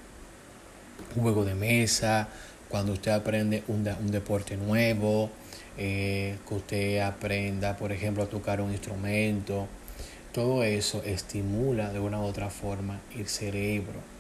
juego 1.14 1.44
de 1.44 1.56
mesa, 1.56 2.30
cuando 2.70 2.94
usted 2.94 3.12
aprende 3.12 3.66
un, 3.68 3.84
deporte 4.10 4.56
nuevo, 4.56 5.30
eh, 5.78 6.38
que 6.48 6.56
usted 6.56 7.00
aprenda, 7.02 7.76
por 7.76 7.92
ejemplo, 7.92 8.24
a 8.24 8.28
tocar 8.28 8.62
un 8.62 8.72
instrumento, 8.72 9.68
todo 10.32 10.64
eso 10.64 11.04
estimula 11.04 11.92
de 11.92 12.00
una 12.00 12.22
u 12.22 12.24
otra 12.24 12.50
forma 12.50 13.02
el 13.14 13.28
cerebro 13.28 14.14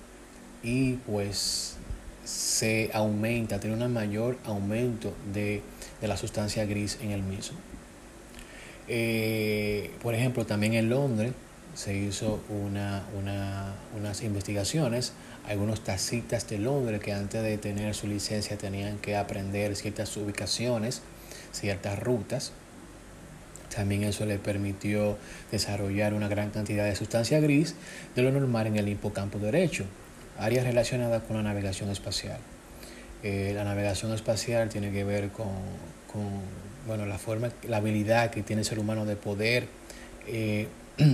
y 0.63 0.93
pues 0.93 1.77
se 2.23 2.89
aumenta, 2.93 3.59
tiene 3.59 3.83
un 3.83 3.93
mayor 3.93 4.37
aumento 4.45 5.13
de, 5.33 5.61
la 6.01 6.17
sustancia 6.17 6.65
gris 6.65 6.97
en 7.01 7.11
el 7.11 7.23
mismo. 7.23 7.57
Eh, 8.87 9.91
por 10.01 10.13
ejemplo, 10.13 10.45
también 10.45 10.73
en 10.73 10.89
Londres 10.89 11.31
se 11.73 11.95
hizo 11.95 12.41
unas 12.49 14.21
investigaciones 14.21 15.13
algunos 15.47 15.83
taxistas 15.83 16.47
de 16.49 16.57
Londres 16.57 17.01
que 17.01 17.13
antes 17.13 17.43
de 17.43 17.57
tener 17.57 17.93
su 17.95 18.07
licencia 18.07 18.57
tenían 18.57 18.97
que 18.97 19.15
aprender 19.15 19.75
ciertas 19.75 20.15
ubicaciones, 20.17 21.01
ciertas 21.51 21.99
rutas. 21.99 22.51
También 23.73 24.03
eso 24.03 24.25
le 24.25 24.37
permitió 24.37 25.17
desarrollar 25.51 26.13
una 26.13 26.27
gran 26.27 26.51
cantidad 26.51 26.85
de 26.85 26.95
sustancia 26.95 27.39
gris 27.39 27.75
de 28.15 28.21
lo 28.21 28.31
normal 28.31 28.67
en 28.67 28.77
el 28.77 28.87
hipocampo 28.87 29.39
derecho, 29.39 29.85
áreas 30.37 30.65
relacionadas 30.65 31.23
con 31.23 31.37
la 31.37 31.43
navegación 31.43 31.89
espacial. 31.89 32.37
Eh, 33.23 33.53
la 33.55 33.63
navegación 33.63 34.13
espacial 34.13 34.69
tiene 34.69 34.91
que 34.91 35.03
ver 35.03 35.29
con, 35.29 35.47
bueno, 36.85 37.05
la, 37.05 37.17
forma, 37.17 37.49
la 37.63 37.77
habilidad 37.77 38.31
que 38.31 38.43
tiene 38.43 38.61
el 38.61 38.65
ser 38.65 38.79
humano 38.79 39.05
de 39.05 39.15
poder 39.15 39.67
eh, 40.27 40.67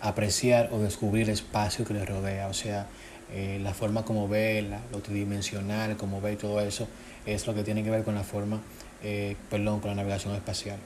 apreciar 0.00 0.70
o 0.72 0.78
descubrir 0.78 1.24
el 1.24 1.30
espacio 1.30 1.84
que 1.84 1.94
le 1.94 2.04
rodea. 2.04 2.48
O 2.48 2.54
sea, 2.54 2.86
eh, 3.32 3.58
la 3.62 3.74
forma 3.74 4.04
como 4.04 4.28
ve, 4.28 4.62
la, 4.62 4.80
lo 4.92 5.00
tridimensional, 5.00 5.96
como 5.96 6.20
ve 6.20 6.36
todo 6.36 6.60
eso, 6.60 6.86
es 7.26 7.46
lo 7.46 7.54
que 7.54 7.64
tiene 7.64 7.82
que 7.82 7.90
ver 7.90 8.04
con 8.04 8.14
la 8.14 8.22
forma, 8.22 8.60
perdón, 9.50 9.80
con 9.80 9.90
la 9.90 9.96
navegación 9.96 10.34
espacial. 10.34 10.78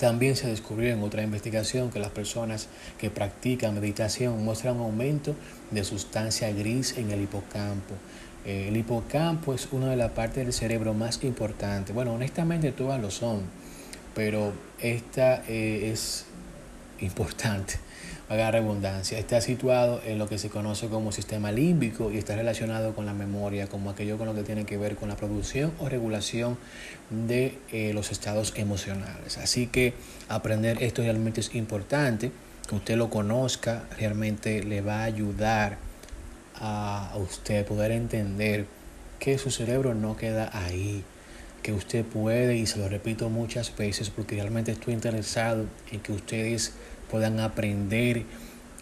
También 0.00 0.34
se 0.34 0.48
descubrió 0.48 0.94
en 0.94 1.02
otra 1.02 1.22
investigación 1.22 1.90
que 1.90 1.98
las 1.98 2.10
personas 2.10 2.68
que 2.98 3.10
practican 3.10 3.74
meditación 3.74 4.42
muestran 4.42 4.76
un 4.76 4.86
aumento 4.86 5.34
de 5.70 5.84
sustancia 5.84 6.50
gris 6.52 6.96
en 6.96 7.10
el 7.10 7.20
hipocampo. 7.20 7.94
Eh, 8.46 8.68
el 8.68 8.78
hipocampo 8.78 9.52
es 9.52 9.68
una 9.72 9.90
de 9.90 9.96
las 9.96 10.12
partes 10.12 10.44
del 10.44 10.54
cerebro 10.54 10.94
más 10.94 11.22
importantes. 11.22 11.94
Bueno, 11.94 12.14
honestamente 12.14 12.72
todas 12.72 12.98
lo 12.98 13.10
son, 13.10 13.42
pero 14.14 14.54
esta 14.80 15.44
es 15.46 16.24
importante 17.00 17.74
haga 18.30 18.52
redundancia, 18.52 19.18
está 19.18 19.40
situado 19.40 20.00
en 20.06 20.18
lo 20.18 20.28
que 20.28 20.38
se 20.38 20.50
conoce 20.50 20.86
como 20.86 21.10
sistema 21.10 21.50
límbico 21.50 22.12
y 22.12 22.18
está 22.18 22.36
relacionado 22.36 22.94
con 22.94 23.04
la 23.04 23.12
memoria, 23.12 23.66
como 23.66 23.90
aquello 23.90 24.18
con 24.18 24.28
lo 24.28 24.36
que 24.36 24.44
tiene 24.44 24.64
que 24.64 24.78
ver 24.78 24.94
con 24.94 25.08
la 25.08 25.16
producción 25.16 25.72
o 25.80 25.88
regulación 25.88 26.56
de 27.10 27.58
eh, 27.72 27.92
los 27.92 28.12
estados 28.12 28.52
emocionales. 28.54 29.36
Así 29.38 29.66
que 29.66 29.94
aprender 30.28 30.80
esto 30.80 31.02
realmente 31.02 31.40
es 31.40 31.52
importante, 31.56 32.30
que 32.68 32.76
usted 32.76 32.96
lo 32.96 33.10
conozca, 33.10 33.82
realmente 33.98 34.62
le 34.62 34.80
va 34.80 35.00
a 35.00 35.04
ayudar 35.04 35.78
a 36.54 37.12
usted 37.16 37.66
poder 37.66 37.90
entender 37.90 38.66
que 39.18 39.38
su 39.38 39.50
cerebro 39.50 39.96
no 39.96 40.16
queda 40.16 40.50
ahí, 40.52 41.02
que 41.64 41.72
usted 41.72 42.04
puede, 42.04 42.56
y 42.56 42.66
se 42.66 42.78
lo 42.78 42.88
repito 42.88 43.28
muchas 43.28 43.76
veces 43.76 44.08
porque 44.08 44.36
realmente 44.36 44.70
estoy 44.70 44.94
interesado 44.94 45.66
en 45.90 45.98
que 45.98 46.12
ustedes 46.12 46.74
puedan 47.10 47.40
aprender 47.40 48.24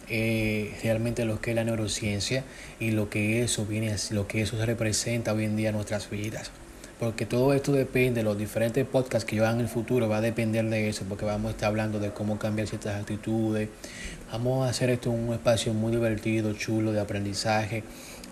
eh, 0.09 0.75
realmente 0.81 1.25
lo 1.25 1.39
que 1.39 1.51
es 1.51 1.55
la 1.55 1.63
neurociencia 1.63 2.43
y 2.79 2.91
lo 2.91 3.09
que 3.09 3.43
eso 3.43 3.65
viene, 3.65 3.95
lo 4.11 4.27
que 4.27 4.41
eso 4.41 4.63
representa 4.65 5.33
hoy 5.33 5.45
en 5.45 5.55
día 5.55 5.69
en 5.69 5.75
nuestras 5.75 6.09
vidas. 6.09 6.51
Porque 6.99 7.25
todo 7.25 7.53
esto 7.53 7.71
depende, 7.71 8.23
los 8.23 8.37
diferentes 8.37 8.85
podcasts 8.85 9.25
que 9.25 9.37
yo 9.37 9.43
haga 9.43 9.53
en 9.53 9.61
el 9.61 9.69
futuro 9.69 10.09
va 10.09 10.17
a 10.17 10.21
depender 10.21 10.65
de 10.65 10.89
eso, 10.89 11.05
porque 11.07 11.23
vamos 11.23 11.49
a 11.49 11.51
estar 11.51 11.69
hablando 11.69 11.99
de 11.99 12.11
cómo 12.11 12.37
cambiar 12.37 12.67
ciertas 12.67 12.99
actitudes. 12.99 13.69
Vamos 14.31 14.67
a 14.67 14.69
hacer 14.69 14.89
esto 14.89 15.09
un 15.09 15.33
espacio 15.33 15.73
muy 15.73 15.91
divertido, 15.91 16.53
chulo, 16.53 16.91
de 16.91 16.99
aprendizaje. 16.99 17.83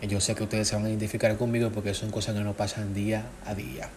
Yo 0.01 0.19
sé 0.19 0.35
que 0.35 0.43
ustedes 0.43 0.67
se 0.67 0.75
van 0.75 0.85
a 0.85 0.89
identificar 0.89 1.35
conmigo 1.37 1.69
porque 1.71 1.93
son 1.93 2.11
cosas 2.11 2.35
que 2.35 2.41
no 2.41 2.53
pasan 2.53 2.93
día 2.93 3.23
a 3.45 3.55
día. 3.55 3.89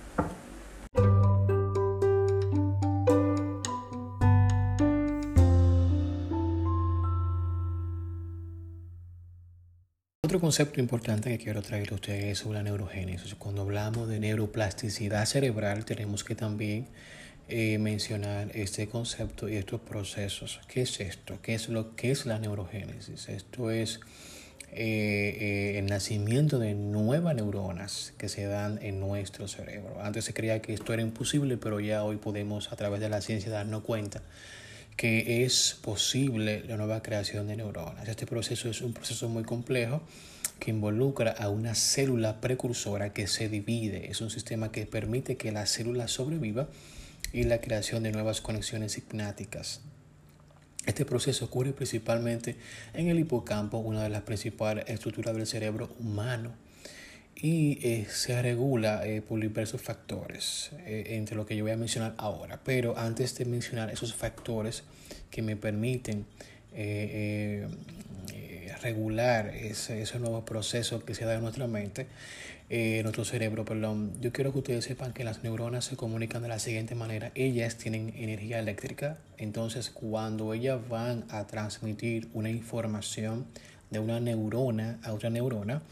Concepto 10.51 10.81
importante 10.81 11.31
que 11.31 11.39
quiero 11.39 11.63
traer 11.63 11.93
a 11.93 11.95
ustedes 11.95 12.25
es 12.25 12.39
sobre 12.39 12.59
la 12.59 12.65
neurogénesis. 12.65 13.37
Cuando 13.37 13.63
hablamos 13.63 14.09
de 14.09 14.19
neuroplasticidad 14.19 15.25
cerebral, 15.25 15.85
tenemos 15.85 16.25
que 16.25 16.35
también 16.35 16.89
eh, 17.49 17.79
mencionar 17.79 18.51
este 18.53 18.89
concepto 18.89 19.49
y 19.49 19.55
estos 19.55 19.81
procesos. 19.81 20.61
¿Qué 20.67 20.83
es 20.83 20.99
esto? 20.99 21.39
¿Qué 21.41 21.55
es 21.55 21.69
lo 21.69 21.95
que 21.95 22.11
es 22.11 22.27
la 22.27 22.41
neurogénesis? 22.41 23.29
Esto 23.29 23.71
es 23.71 24.01
eh, 24.73 25.37
eh, 25.41 25.79
el 25.79 25.87
nacimiento 25.87 26.59
de 26.59 26.75
nuevas 26.75 27.37
neuronas 27.37 28.13
que 28.19 28.29
se 28.29 28.47
dan 28.47 28.81
en 28.83 28.99
nuestro 28.99 29.47
cerebro. 29.47 30.03
Antes 30.03 30.25
se 30.25 30.35
creía 30.35 30.61
que 30.61 30.75
esto 30.75 30.93
era 30.93 31.03
imposible, 31.03 31.59
pero 31.59 31.79
ya 31.79 32.03
hoy 32.03 32.17
podemos 32.17 32.73
a 32.73 32.77
través 32.77 32.99
de 32.99 33.09
la 33.09 33.21
ciencia 33.21 33.53
darnos 33.53 33.85
cuenta 33.85 34.21
que 34.97 35.45
es 35.45 35.79
posible 35.81 36.65
la 36.67 36.77
nueva 36.77 37.03
creación 37.05 37.47
de 37.47 37.55
neuronas. 37.55 38.09
Este 38.09 38.27
proceso 38.27 38.69
es 38.69 38.81
un 38.81 38.93
proceso 38.93 39.29
muy 39.29 39.45
complejo 39.45 40.03
que 40.61 40.71
involucra 40.71 41.33
a 41.33 41.49
una 41.49 41.75
célula 41.75 42.41
precursora 42.41 43.13
que 43.13 43.27
se 43.27 43.49
divide. 43.49 44.11
Es 44.11 44.21
un 44.21 44.31
sistema 44.31 44.71
que 44.71 44.87
permite 44.87 45.37
que 45.37 45.51
la 45.51 45.67
célula 45.67 46.07
sobreviva 46.07 46.69
y 47.33 47.45
la 47.45 47.61
creación 47.61 48.05
de 48.05 48.13
nuevas 48.13 48.41
conexiones 48.41 48.97
hipnáticas. 48.99 49.81
Este 50.87 51.05
proceso 51.05 51.47
ocurre 51.47 51.73
principalmente 51.73 52.57
en 52.95 53.09
el 53.09 53.19
hipocampo, 53.19 53.79
una 53.79 54.03
de 54.03 54.09
las 54.09 54.23
principales 54.23 54.85
estructuras 54.89 55.35
del 55.35 55.47
cerebro 55.47 55.91
humano 55.99 56.53
y 57.37 57.79
eh, 57.83 58.07
se 58.11 58.41
regula 58.41 59.07
eh, 59.07 59.23
por 59.23 59.41
diversos 59.41 59.81
factores, 59.81 60.71
eh, 60.87 61.05
entre 61.17 61.37
lo 61.37 61.47
que 61.47 61.57
yo 61.57 61.65
voy 61.65 61.73
a 61.73 61.77
mencionar 61.77 62.15
ahora. 62.19 62.61
Pero 62.65 62.99
antes 62.99 63.35
de 63.37 63.45
mencionar 63.45 63.91
esos 63.91 64.15
factores 64.15 64.85
que 65.31 65.43
me 65.43 65.57
permiten 65.57 66.27
regular 68.81 69.49
ese, 69.49 70.03
ese, 70.03 70.19
nuevo 70.19 70.45
proceso 70.45 71.05
que 71.05 71.15
se 71.15 71.25
da 71.25 71.35
en 71.35 71.43
nuestra 71.43 71.67
mente, 71.67 72.07
en 72.69 73.03
nuestro 73.03 73.25
cerebro, 73.25 73.65
perdón, 73.65 74.13
yo 74.21 74.33
quiero 74.33 74.53
que 74.53 74.59
ustedes 74.59 74.85
sepan 74.85 75.13
que 75.13 75.25
las 75.25 75.43
neuronas 75.43 75.85
se 75.85 75.97
comunican 75.97 76.43
de 76.43 76.49
la 76.49 76.61
siguiente 76.61 76.95
manera. 76.95 77.33
Ellas 77.35 77.77
tienen 77.77 78.13
energía 78.17 78.61
eléctrica, 78.61 79.19
entonces 79.39 79.91
cuando 79.91 80.55
ellas 80.55 80.79
van 80.89 81.25
a 81.31 81.47
transmitir 81.47 82.29
una 82.33 82.49
información 82.49 83.47
de 83.91 83.99
una 83.99 84.21
neurona 84.21 85.01
a 85.03 85.13
otra 85.13 85.31
neurona, 85.31 85.83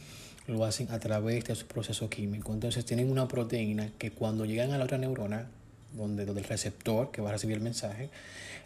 lo 0.47 0.65
hacen 0.65 0.91
a 0.91 0.99
través 0.99 1.45
de 1.45 1.55
su 1.57 1.67
proceso 1.67 2.09
químico. 2.09 2.53
Entonces 2.53 2.85
tienen 2.85 3.11
una 3.11 3.29
proteína 3.29 3.91
que 3.99 4.13
cuando 4.13 4.45
llegan 4.45 4.71
a 4.73 4.79
la 4.79 4.85
otra 4.85 4.99
neurona, 4.99 5.49
donde, 5.93 6.25
el 6.25 6.45
receptor 6.45 7.11
que 7.11 7.21
va 7.21 7.31
a 7.31 7.33
recibir 7.33 7.57
el 7.57 7.63
mensaje, 7.63 8.11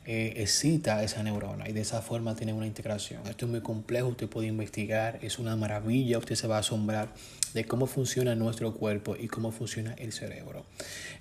eh, 0.05 0.35
excita 0.39 1.03
esa 1.05 1.23
neurona 1.23 1.69
y 1.69 1.73
de 1.73 1.81
esa 1.81 2.03
forma 2.03 2.35
tienen 2.35 2.57
una 2.57 2.67
integración. 2.67 3.23
Esto 3.29 3.47
es 3.47 3.51
muy 3.51 3.61
complejo, 3.61 4.09
usted 4.09 4.29
puede 4.29 4.49
investigar, 4.49 5.19
es 5.23 5.39
una 5.39 5.55
maravilla, 5.57 6.19
usted 6.19 6.35
se 6.35 6.49
va 6.49 6.57
a 6.57 6.61
asombrar 6.61 7.09
de 7.55 7.65
cómo 7.65 7.87
funciona 7.87 8.35
nuestro 8.35 8.75
cuerpo 8.75 9.17
y 9.17 9.29
cómo 9.29 9.53
funciona 9.53 9.95
el 9.95 10.13
cerebro. 10.13 10.65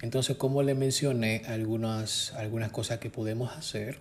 Entonces, 0.02 0.38
como 0.38 0.64
le 0.64 0.74
mencioné, 0.74 1.44
algunas, 1.48 2.34
algunas 2.34 2.72
cosas 2.72 3.00
que 3.00 3.10
podemos 3.10 3.56
hacer 3.56 4.00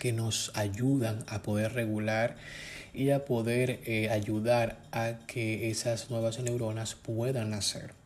que 0.00 0.12
nos 0.12 0.50
ayudan 0.54 1.24
a 1.28 1.42
poder 1.42 1.74
regular 1.74 2.36
y 2.92 3.10
a 3.10 3.24
poder 3.24 3.80
eh, 3.84 4.08
ayudar 4.10 4.78
a 4.90 5.18
que 5.26 5.70
esas 5.70 6.10
nuevas 6.10 6.40
neuronas 6.40 6.96
puedan 6.96 7.50
nacer. 7.50 7.99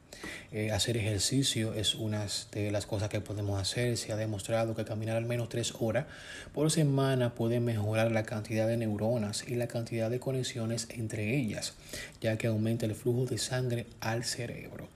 Eh, 0.53 0.71
hacer 0.71 0.97
ejercicio 0.97 1.75
es 1.75 1.95
una 1.95 2.27
de 2.53 2.71
las 2.71 2.87
cosas 2.87 3.09
que 3.09 3.21
podemos 3.21 3.61
hacer. 3.61 3.97
Se 3.97 4.13
ha 4.13 4.17
demostrado 4.17 4.75
que 4.75 4.85
caminar 4.85 5.17
al 5.17 5.25
menos 5.25 5.49
tres 5.49 5.75
horas 5.79 6.07
por 6.53 6.71
semana 6.71 7.35
puede 7.35 7.61
mejorar 7.61 8.13
la 8.13 8.23
cantidad 8.23 8.67
de 8.67 8.77
neuronas 8.77 9.45
y 9.49 9.55
la 9.55 9.67
cantidad 9.67 10.11
de 10.11 10.21
conexiones 10.21 10.89
entre 10.91 11.37
ellas, 11.37 11.75
ya 12.21 12.39
que 12.39 12.47
aumenta 12.47 12.87
el 12.87 12.95
flujo 12.95 13.27
de 13.27 13.39
sangre 13.39 13.87
al 14.01 14.25
cerebro. 14.25 14.94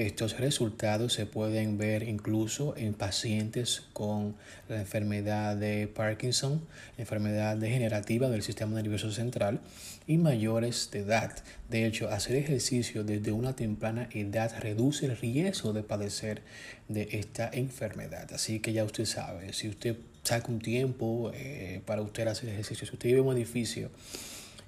Estos 0.00 0.38
resultados 0.38 1.12
se 1.12 1.26
pueden 1.26 1.76
ver 1.76 2.04
incluso 2.04 2.74
en 2.74 2.94
pacientes 2.94 3.82
con 3.92 4.34
la 4.66 4.80
enfermedad 4.80 5.56
de 5.56 5.88
Parkinson, 5.88 6.62
enfermedad 6.96 7.58
degenerativa 7.58 8.30
del 8.30 8.42
sistema 8.42 8.80
nervioso 8.80 9.12
central 9.12 9.60
y 10.06 10.16
mayores 10.16 10.88
de 10.90 11.00
edad. 11.00 11.36
De 11.68 11.84
hecho, 11.84 12.08
hacer 12.08 12.36
ejercicio 12.36 13.04
desde 13.04 13.32
una 13.32 13.54
temprana 13.54 14.08
edad 14.12 14.50
reduce 14.60 15.04
el 15.04 15.18
riesgo 15.18 15.74
de 15.74 15.82
padecer 15.82 16.40
de 16.88 17.06
esta 17.12 17.50
enfermedad. 17.52 18.32
Así 18.32 18.60
que 18.60 18.72
ya 18.72 18.84
usted 18.84 19.04
sabe, 19.04 19.52
si 19.52 19.68
usted 19.68 19.98
saca 20.22 20.50
un 20.50 20.60
tiempo 20.60 21.30
eh, 21.34 21.82
para 21.84 22.00
usted 22.00 22.26
hacer 22.26 22.48
ejercicio, 22.48 22.86
si 22.86 22.94
usted 22.94 23.10
vive 23.10 23.20
en 23.20 23.26
un 23.26 23.36
edificio, 23.36 23.90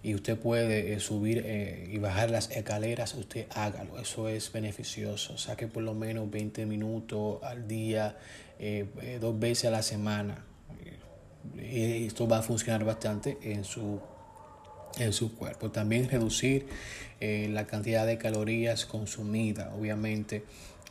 y 0.03 0.15
usted 0.15 0.37
puede 0.37 0.95
eh, 0.95 1.01
subir 1.01 1.43
eh, 1.47 1.88
y 1.91 1.99
bajar 1.99 2.31
las 2.31 2.51
escaleras, 2.51 3.15
usted 3.15 3.47
hágalo. 3.55 4.01
Eso 4.01 4.29
es 4.29 4.51
beneficioso. 4.51 5.38
Saque 5.38 5.69
por 5.69 5.85
lo 5.85 5.95
menos 5.95 6.29
20 6.29 6.67
minutos 6.67 7.41
al 7.43 7.69
día, 7.69 8.17
eh, 8.59 9.19
dos 9.21 9.38
veces 9.38 9.67
a 9.67 9.71
la 9.71 9.83
semana. 9.83 10.45
Y 11.57 12.07
esto 12.07 12.27
va 12.27 12.38
a 12.38 12.43
funcionar 12.43 12.85
bastante 12.85 13.38
en 13.43 13.65
su, 13.65 14.01
en 14.99 15.12
su 15.12 15.37
cuerpo. 15.37 15.71
También 15.71 16.09
reducir 16.09 16.67
la 17.21 17.67
cantidad 17.67 18.05
de 18.05 18.19
calorías 18.19 18.85
consumidas. 18.85 19.69
Obviamente, 19.79 20.45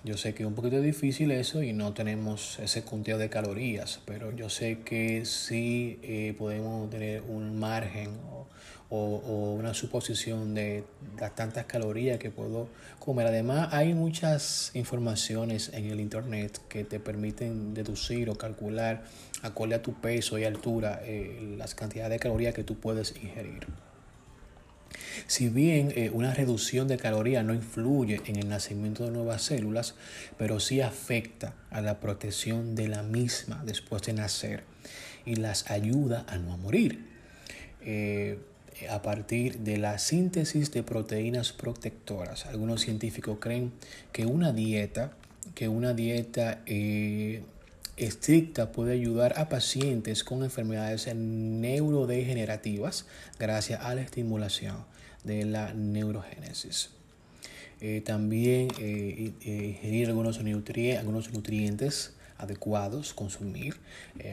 yo 0.06 0.18
sé 0.18 0.34
que 0.34 0.44
es 0.44 0.48
un 0.48 0.56
poquito 0.56 0.80
difícil 0.80 1.32
eso 1.32 1.62
y 1.62 1.74
no 1.74 1.94
tenemos 1.94 2.58
ese 2.60 2.84
conteo 2.84 3.18
de 3.18 3.30
calorías, 3.30 4.00
pero 4.06 4.34
yo 4.36 4.50
sé 4.50 4.80
que 4.80 5.26
sí 5.26 6.34
podemos 6.38 6.90
tener 6.90 7.22
un 7.22 7.60
margen 7.60 8.12
o, 8.32 8.48
una 8.92 9.74
suposición 9.74 10.54
de 10.54 10.84
las 11.18 11.34
tantas 11.34 11.66
calorías 11.66 12.20
que 12.20 12.30
puedo 12.30 12.68
comer. 13.00 13.28
Además, 13.28 13.70
hay 13.72 13.94
muchas 13.94 14.72
informaciones 14.74 15.72
en 15.74 15.86
el 15.86 16.02
Internet 16.02 16.60
que 16.68 16.84
te 16.84 17.00
permiten 17.00 17.74
deducir 17.74 18.30
o 18.30 18.36
calcular 18.36 19.04
acorde 19.44 19.76
a 19.76 19.82
tu 19.82 19.94
peso 19.94 20.38
y 20.38 20.44
altura 20.44 21.02
eh, 21.04 21.56
las 21.58 21.74
cantidades 21.74 22.12
de 22.12 22.20
calorías 22.20 22.54
que 22.54 22.64
tú 22.64 22.80
puedes 22.80 23.16
ingerir. 23.16 23.66
Si 25.28 25.48
bien 25.48 25.94
eh, 25.96 26.10
una 26.14 26.34
reducción 26.34 26.88
de 26.88 26.98
calorías 26.98 27.46
no 27.46 27.54
influye 27.54 28.22
en 28.26 28.36
el 28.36 28.50
nacimiento 28.50 29.06
de 29.06 29.12
nuevas 29.12 29.44
células, 29.44 29.96
pero 30.38 30.60
sí 30.60 30.82
afecta 30.82 31.54
a 31.70 31.80
la 31.80 32.00
protección 32.02 32.76
de 32.76 32.90
la 32.90 33.04
misma 33.04 33.64
después 33.66 34.02
de 34.04 34.14
nacer 34.14 34.64
y 35.26 35.36
las 35.36 35.72
ayuda 35.72 36.26
a 36.28 36.38
no 36.38 36.58
morir. 36.58 37.08
Eh, 37.82 38.40
a 38.90 39.02
partir 39.02 39.60
de 39.60 39.78
la 39.78 39.98
síntesis 40.00 40.72
de 40.72 40.84
proteínas 40.84 41.54
protectoras. 41.54 42.46
Algunos 42.46 42.82
científicos 42.82 43.38
creen 43.40 43.72
que 44.12 44.26
una 44.26 44.52
dieta, 44.54 45.12
que 45.56 45.68
una 45.68 45.94
dieta 45.94 46.62
eh, 46.66 47.44
estricta 47.98 48.72
puede 48.72 48.94
ayudar 48.94 49.38
a 49.38 49.50
pacientes 49.50 50.24
con 50.24 50.44
enfermedades 50.44 51.14
neurodegenerativas 51.14 53.06
gracias 53.40 53.82
a 53.82 53.96
la 53.96 54.02
estimulación 54.02 54.78
de 55.24 55.46
la 55.46 55.74
neurogénesis. 55.74 56.90
Eh, 57.80 58.02
también 58.06 58.68
eh, 58.80 59.34
ingerir 59.44 60.08
algunos, 60.08 60.40
algunos 60.40 61.34
nutrientes 61.34 62.14
adecuados, 62.38 63.14
consumir 63.14 63.76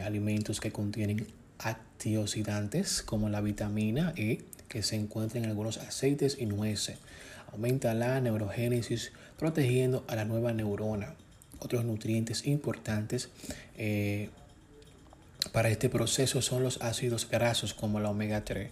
alimentos 0.03 0.59
que 0.59 0.71
contienen 0.71 1.27
antioxidantes 1.59 3.01
como 3.03 3.29
la 3.29 3.41
vitamina 3.41 4.13
E 4.15 4.41
que 4.67 4.83
se 4.83 4.95
encuentra 4.95 5.39
en 5.39 5.45
algunos 5.45 5.77
aceites 5.77 6.37
y 6.39 6.45
nueces. 6.45 6.97
Aumenta 7.51 7.93
la 7.93 8.19
neurogénesis 8.21 9.11
protegiendo 9.37 10.03
a 10.07 10.15
la 10.15 10.25
nueva 10.25 10.53
neurona. 10.53 11.15
Otros 11.59 11.83
nutrientes 11.83 12.45
importantes 12.47 13.29
eh, 13.77 14.29
para 15.51 15.69
este 15.69 15.89
proceso 15.89 16.41
son 16.41 16.63
los 16.63 16.81
ácidos 16.81 17.27
grasos 17.29 17.73
como 17.73 17.99
la 17.99 18.09
omega 18.09 18.45
3 18.45 18.71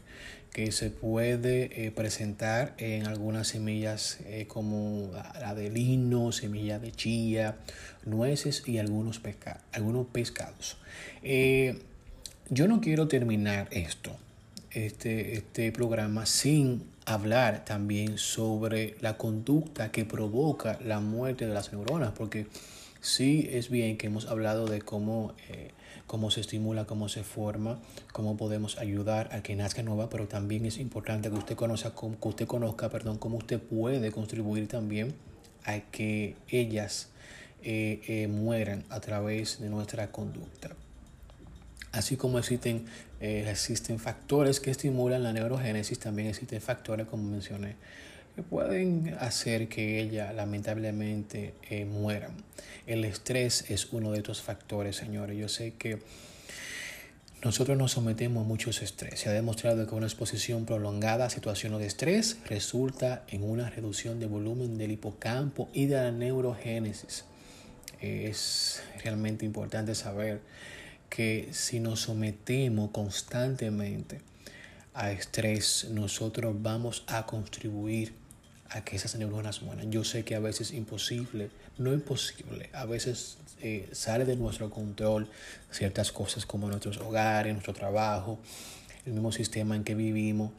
que 0.54 0.72
se 0.72 0.90
puede 0.90 1.86
eh, 1.86 1.92
presentar 1.92 2.74
en 2.78 3.06
algunas 3.06 3.50
semillas 3.50 4.18
eh, 4.26 4.46
como 4.48 5.12
la 5.40 5.54
de 5.54 5.70
lino, 5.70 6.32
semilla 6.32 6.80
de 6.80 6.92
chía, 6.92 7.58
nueces 8.06 8.64
y 8.66 8.80
algunos, 8.80 9.22
algunos 9.72 10.08
pescados. 10.08 10.78
Yo 12.50 12.70
no 12.70 12.80
quiero 12.80 13.10
terminar 13.10 13.68
esto, 13.72 14.16
este, 14.72 15.34
este 15.34 15.70
programa, 15.74 16.26
sin 16.26 16.86
hablar 17.06 17.66
también 17.66 18.18
sobre 18.18 18.96
la 19.02 19.18
conducta 19.18 19.92
que 19.92 20.06
provoca 20.06 20.80
la 20.82 21.02
muerte 21.02 21.46
de 21.46 21.54
las 21.54 21.74
neuronas, 21.74 22.14
porque 22.14 22.48
sí 23.02 23.50
es 23.52 23.70
bien 23.70 23.98
que 23.98 24.08
hemos 24.08 24.28
hablado 24.28 24.66
de 24.66 24.82
cómo, 24.82 25.34
eh, 25.50 25.72
cómo 26.06 26.32
se 26.32 26.40
estimula, 26.40 26.86
cómo 26.86 27.10
se 27.10 27.24
forma, 27.24 27.82
cómo 28.14 28.38
podemos 28.38 28.78
ayudar 28.78 29.28
a 29.34 29.44
que 29.44 29.58
nazca 29.58 29.84
nueva, 29.84 30.10
pero 30.10 30.30
también 30.30 30.66
es 30.66 30.78
importante 30.78 31.30
que 31.30 31.36
usted 31.36 31.58
conozca, 31.58 31.92
que 31.94 32.28
usted 32.30 32.48
conozca 32.48 32.88
perdón, 32.88 33.18
cómo 33.18 33.40
usted 33.40 33.60
puede 33.60 34.10
contribuir 34.14 34.70
también 34.70 35.14
a 35.66 35.82
que 35.82 36.38
ellas 36.48 37.10
eh, 37.62 38.00
eh, 38.08 38.30
mueran 38.30 38.86
a 38.90 39.02
través 39.02 39.60
de 39.60 39.70
nuestra 39.70 40.14
conducta. 40.14 40.78
Así 41.92 42.18
como 42.18 42.40
existen, 42.40 42.86
eh, 43.22 43.48
existen 43.50 44.00
factores 44.00 44.60
que 44.60 44.72
estimulan 44.72 45.24
la 45.24 45.34
neurogénesis, 45.34 46.00
también 46.00 46.30
existen 46.30 46.62
factores, 46.62 47.08
como 47.08 47.24
mencioné, 47.30 47.76
que 48.36 48.44
pueden 48.44 49.16
hacer 49.20 49.68
que 49.68 50.00
ella 50.00 50.34
lamentablemente 50.34 51.54
eh, 51.70 51.86
muera. 51.86 52.30
El 52.86 53.04
estrés 53.06 53.70
es 53.70 53.92
uno 53.92 54.12
de 54.12 54.20
estos 54.20 54.42
factores, 54.42 54.96
señores. 54.96 55.38
Yo 55.38 55.50
sé 55.50 55.74
que 55.74 56.00
nosotros 57.44 57.78
nos 57.78 57.92
sometemos 57.92 58.46
a 58.46 58.48
muchos 58.48 58.82
estrés. 58.82 59.20
Se 59.20 59.30
ha 59.30 59.32
demostrado 59.32 59.86
que 59.88 59.96
una 59.96 60.08
exposición 60.08 60.66
prolongada 60.66 61.26
a 61.26 61.30
situaciones 61.30 61.80
de 61.80 61.88
estrés 61.88 62.38
resulta 62.46 63.24
en 63.30 63.44
una 63.44 63.70
reducción 63.70 64.20
de 64.20 64.26
volumen 64.26 64.78
del 64.78 64.92
hipocampo 64.92 65.70
y 65.72 65.86
de 65.86 65.96
la 65.96 66.12
neurogénesis. 66.12 67.26
Es 68.02 68.82
realmente 69.04 69.46
importante 69.46 69.96
saber 69.96 70.42
que 71.10 71.50
si 71.52 71.80
nos 71.80 72.02
sometemos 72.02 72.92
constantemente 72.92 74.22
a 74.94 75.12
estrés, 75.12 75.88
nosotros 75.92 76.56
vamos 76.60 77.04
a 77.08 77.26
contribuir 77.26 78.14
a 78.70 78.84
que 78.84 78.96
esas 78.96 79.16
neuronas 79.16 79.62
mueran. 79.62 79.92
Yo 79.92 80.04
sé 80.04 80.24
que 80.24 80.36
a 80.36 80.40
veces 80.40 80.70
es 80.72 80.78
imposible, 80.78 81.50
no 81.78 81.94
imposible, 81.94 82.70
a 82.74 82.86
veces 82.86 83.38
eh, 83.62 83.88
sale 83.92 84.26
de 84.26 84.36
nuestro 84.36 84.70
control 84.70 85.30
ciertas 85.72 86.12
cosas 86.12 86.46
como 86.46 86.68
nuestros 86.68 86.98
hogares, 86.98 87.54
nuestro 87.54 87.74
trabajo, 87.74 88.40
el 89.06 89.14
mismo 89.14 89.32
sistema 89.32 89.76
en 89.76 89.84
que 89.84 89.96
vivimos. 89.96 90.52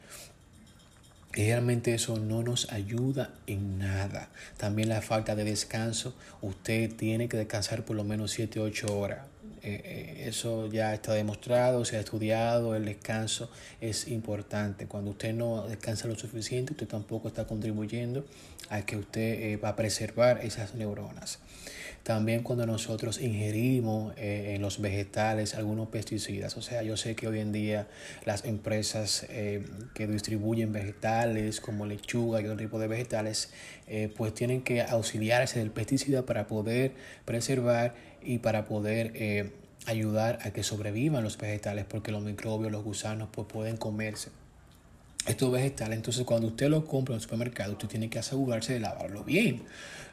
realmente 1.32 1.94
eso 1.94 2.18
no 2.18 2.42
nos 2.42 2.72
ayuda 2.72 3.34
en 3.46 3.78
nada. 3.78 4.30
También 4.56 4.88
la 4.88 5.02
falta 5.02 5.36
de 5.36 5.44
descanso. 5.44 6.14
Usted 6.40 6.94
tiene 6.96 7.28
que 7.28 7.36
descansar 7.36 7.84
por 7.84 7.96
lo 7.96 8.04
menos 8.04 8.32
7, 8.32 8.60
8 8.60 8.98
horas 8.98 9.20
eh, 9.68 9.82
eh, 9.84 10.24
eso 10.28 10.66
ya 10.68 10.94
está 10.94 11.12
demostrado, 11.12 11.84
se 11.84 11.98
ha 11.98 12.00
estudiado, 12.00 12.74
el 12.74 12.86
descanso 12.86 13.50
es 13.82 14.08
importante. 14.08 14.86
Cuando 14.86 15.10
usted 15.10 15.34
no 15.34 15.66
descansa 15.66 16.08
lo 16.08 16.16
suficiente, 16.16 16.72
usted 16.72 16.88
tampoco 16.88 17.28
está 17.28 17.46
contribuyendo 17.46 18.24
a 18.70 18.82
que 18.82 18.96
usted 18.96 19.42
eh, 19.42 19.56
va 19.58 19.70
a 19.70 19.76
preservar 19.76 20.40
esas 20.42 20.74
neuronas. 20.74 21.40
También 22.02 22.42
cuando 22.42 22.64
nosotros 22.64 23.20
ingerimos 23.20 24.14
en 24.16 24.62
los 24.62 24.80
vegetales 24.80 25.54
algunos 25.54 25.88
pesticidas, 25.88 26.56
o 26.56 26.62
sea, 26.62 26.82
yo 26.82 26.96
sé 26.96 27.14
que 27.14 27.28
hoy 27.28 27.40
en 27.40 27.52
día 27.52 27.86
las 28.24 28.46
empresas 28.46 29.26
que 29.28 30.06
distribuyen 30.06 30.72
vegetales 30.72 31.60
como 31.60 31.84
lechuga 31.84 32.40
y 32.40 32.44
otro 32.44 32.56
tipo 32.56 32.78
de 32.78 32.86
vegetales, 32.86 33.50
pues 34.16 34.32
tienen 34.32 34.62
que 34.62 34.80
auxiliarse 34.80 35.58
del 35.58 35.70
pesticida 35.70 36.24
para 36.24 36.46
poder 36.46 36.92
preservar 37.26 37.94
y 38.22 38.38
para 38.38 38.66
poder 38.66 39.12
eh, 39.14 39.52
ayudar 39.86 40.38
a 40.42 40.50
que 40.50 40.62
sobrevivan 40.62 41.24
los 41.24 41.38
vegetales 41.38 41.84
porque 41.88 42.12
los 42.12 42.22
microbios, 42.22 42.72
los 42.72 42.84
gusanos 42.84 43.28
pues 43.32 43.46
pueden 43.46 43.76
comerse 43.76 44.30
estos 45.26 45.52
vegetales. 45.52 45.96
Entonces 45.96 46.24
cuando 46.24 46.48
usted 46.48 46.68
lo 46.68 46.86
compra 46.86 47.14
en 47.14 47.16
el 47.16 47.22
supermercado 47.22 47.72
usted 47.72 47.88
tiene 47.88 48.08
que 48.08 48.18
asegurarse 48.18 48.74
de 48.74 48.80
lavarlo 48.80 49.24
bien 49.24 49.62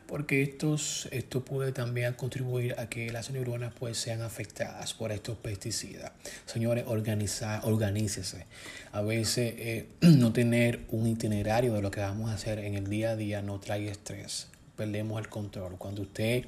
porque 0.08 0.44
estos, 0.44 1.08
esto 1.12 1.44
puede 1.44 1.72
también 1.72 2.14
contribuir 2.14 2.76
a 2.78 2.88
que 2.88 3.12
las 3.12 3.32
neuronas 3.32 3.74
pues 3.78 3.98
sean 3.98 4.22
afectadas 4.22 4.94
por 4.94 5.12
estos 5.12 5.38
pesticidas. 5.38 6.12
Señores, 6.46 6.86
organícese. 6.88 8.46
A 8.92 9.02
veces 9.02 9.54
eh, 9.58 9.88
no 10.02 10.32
tener 10.32 10.82
un 10.90 11.08
itinerario 11.08 11.74
de 11.74 11.82
lo 11.82 11.92
que 11.92 12.02
vamos 12.02 12.30
a 12.30 12.36
hacer 12.36 12.60
en 12.60 12.76
el 12.76 12.88
día 12.88 13.12
a 13.12 13.16
día 13.16 13.42
no 13.42 13.60
trae 13.60 13.90
estrés 13.90 14.48
perdemos 14.76 15.20
el 15.20 15.30
control. 15.30 15.76
Cuando 15.78 16.04
usted 16.04 16.46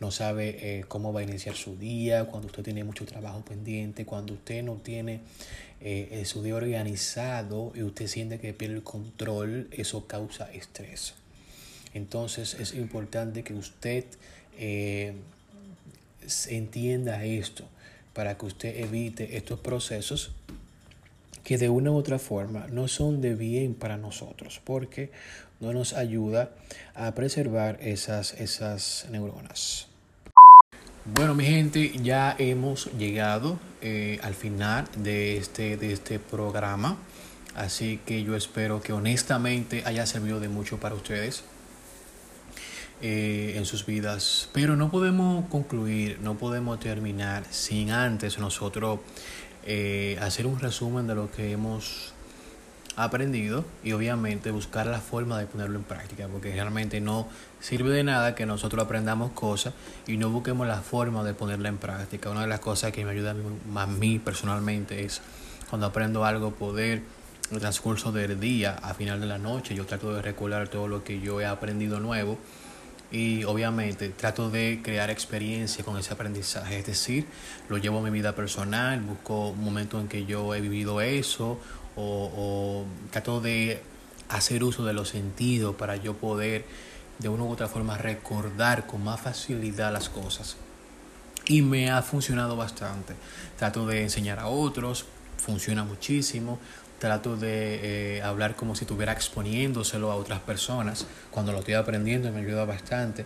no 0.00 0.10
sabe 0.10 0.56
eh, 0.60 0.84
cómo 0.88 1.12
va 1.12 1.20
a 1.20 1.22
iniciar 1.22 1.54
su 1.54 1.76
día, 1.76 2.24
cuando 2.26 2.46
usted 2.46 2.62
tiene 2.62 2.84
mucho 2.84 3.04
trabajo 3.06 3.42
pendiente, 3.44 4.04
cuando 4.04 4.34
usted 4.34 4.62
no 4.62 4.74
tiene 4.74 5.20
eh, 5.80 6.22
su 6.26 6.42
día 6.42 6.56
organizado 6.56 7.72
y 7.74 7.82
usted 7.82 8.06
siente 8.06 8.38
que 8.38 8.52
pierde 8.52 8.76
el 8.76 8.82
control, 8.82 9.68
eso 9.70 10.06
causa 10.06 10.50
estrés. 10.52 11.14
Entonces 11.94 12.54
es 12.54 12.74
importante 12.74 13.42
que 13.42 13.54
usted 13.54 14.04
eh, 14.58 15.14
entienda 16.48 17.24
esto 17.24 17.64
para 18.12 18.36
que 18.36 18.46
usted 18.46 18.80
evite 18.80 19.36
estos 19.36 19.60
procesos 19.60 20.32
que 21.48 21.56
de 21.56 21.70
una 21.70 21.90
u 21.90 21.96
otra 21.96 22.18
forma 22.18 22.66
no 22.70 22.88
son 22.88 23.22
de 23.22 23.34
bien 23.34 23.72
para 23.72 23.96
nosotros 23.96 24.60
porque 24.62 25.10
no 25.60 25.72
nos 25.72 25.94
ayuda 25.94 26.50
a 26.94 27.14
preservar 27.14 27.78
esas, 27.80 28.34
esas 28.34 29.06
neuronas. 29.10 29.86
Bueno, 31.06 31.34
mi 31.34 31.46
gente, 31.46 31.92
ya 32.02 32.36
hemos 32.38 32.92
llegado 32.98 33.58
eh, 33.80 34.20
al 34.22 34.34
final 34.34 34.88
de 34.98 35.38
este, 35.38 35.78
de 35.78 35.94
este 35.94 36.18
programa. 36.18 36.98
Así 37.54 37.98
que 38.04 38.22
yo 38.22 38.36
espero 38.36 38.82
que 38.82 38.92
honestamente 38.92 39.84
haya 39.86 40.04
servido 40.04 40.40
de 40.40 40.50
mucho 40.50 40.78
para 40.78 40.94
ustedes 40.96 41.44
eh, 43.00 43.54
en 43.56 43.64
sus 43.64 43.86
vidas. 43.86 44.50
Pero 44.52 44.76
no 44.76 44.90
podemos 44.90 45.48
concluir, 45.48 46.18
no 46.20 46.36
podemos 46.36 46.78
terminar 46.78 47.44
sin 47.48 47.90
antes 47.90 48.38
nosotros 48.38 49.00
eh, 49.70 50.18
hacer 50.22 50.46
un 50.46 50.58
resumen 50.58 51.06
de 51.06 51.14
lo 51.14 51.30
que 51.30 51.52
hemos 51.52 52.14
aprendido 52.96 53.66
y 53.84 53.92
obviamente 53.92 54.50
buscar 54.50 54.86
la 54.86 54.98
forma 54.98 55.38
de 55.38 55.44
ponerlo 55.44 55.78
en 55.78 55.84
práctica, 55.84 56.26
porque 56.26 56.54
realmente 56.54 57.02
no 57.02 57.28
sirve 57.60 57.90
de 57.90 58.02
nada 58.02 58.34
que 58.34 58.46
nosotros 58.46 58.82
aprendamos 58.82 59.32
cosas 59.32 59.74
y 60.06 60.16
no 60.16 60.30
busquemos 60.30 60.66
la 60.66 60.80
forma 60.80 61.22
de 61.22 61.34
ponerla 61.34 61.68
en 61.68 61.76
práctica. 61.76 62.30
Una 62.30 62.40
de 62.40 62.46
las 62.46 62.60
cosas 62.60 62.92
que 62.92 63.04
me 63.04 63.10
ayuda 63.10 63.36
a 63.76 63.86
mí, 63.86 64.18
personalmente 64.18 65.04
es 65.04 65.20
cuando 65.68 65.86
aprendo 65.86 66.24
algo 66.24 66.52
poder 66.52 67.02
en 67.50 67.54
el 67.54 67.60
transcurso 67.60 68.10
del 68.10 68.40
día, 68.40 68.74
a 68.82 68.94
final 68.94 69.20
de 69.20 69.26
la 69.26 69.36
noche, 69.36 69.74
yo 69.74 69.84
trato 69.84 70.14
de 70.14 70.22
recordar 70.22 70.68
todo 70.68 70.88
lo 70.88 71.04
que 71.04 71.20
yo 71.20 71.42
he 71.42 71.46
aprendido 71.46 72.00
nuevo 72.00 72.38
y 73.10 73.44
obviamente 73.44 74.10
trato 74.10 74.50
de 74.50 74.80
crear 74.82 75.10
experiencia 75.10 75.84
con 75.84 75.96
ese 75.98 76.12
aprendizaje, 76.12 76.78
es 76.78 76.86
decir, 76.86 77.26
lo 77.68 77.78
llevo 77.78 77.98
a 77.98 78.02
mi 78.02 78.10
vida 78.10 78.34
personal, 78.34 79.00
busco 79.00 79.48
un 79.48 79.64
momento 79.64 80.00
en 80.00 80.08
que 80.08 80.26
yo 80.26 80.54
he 80.54 80.60
vivido 80.60 81.00
eso 81.00 81.58
o, 81.96 82.84
trato 83.10 83.40
de 83.40 83.82
hacer 84.28 84.62
uso 84.62 84.84
de 84.84 84.92
los 84.92 85.08
sentidos 85.08 85.74
para 85.74 85.96
yo 85.96 86.14
poder 86.14 86.64
de 87.18 87.28
una 87.28 87.44
u 87.44 87.50
otra 87.50 87.66
forma 87.66 87.98
recordar 87.98 88.86
con 88.86 89.02
más 89.02 89.20
facilidad 89.20 89.92
las 89.92 90.08
cosas. 90.08 90.56
Y 91.46 91.62
me 91.62 91.90
ha 91.90 92.02
funcionado 92.02 92.56
bastante. 92.56 93.14
Trato 93.56 93.86
de 93.86 94.02
enseñar 94.02 94.38
a 94.38 94.48
otros, 94.48 95.06
funciona 95.38 95.82
muchísimo. 95.82 96.58
Trato 96.98 97.36
de 97.36 98.16
eh, 98.16 98.22
hablar 98.22 98.56
como 98.56 98.74
si 98.74 98.84
estuviera 98.84 99.12
exponiéndoselo 99.12 100.10
a 100.10 100.16
otras 100.16 100.40
personas. 100.40 101.06
Cuando 101.30 101.52
lo 101.52 101.60
estoy 101.60 101.74
aprendiendo 101.74 102.32
me 102.32 102.40
ayuda 102.40 102.64
bastante. 102.64 103.24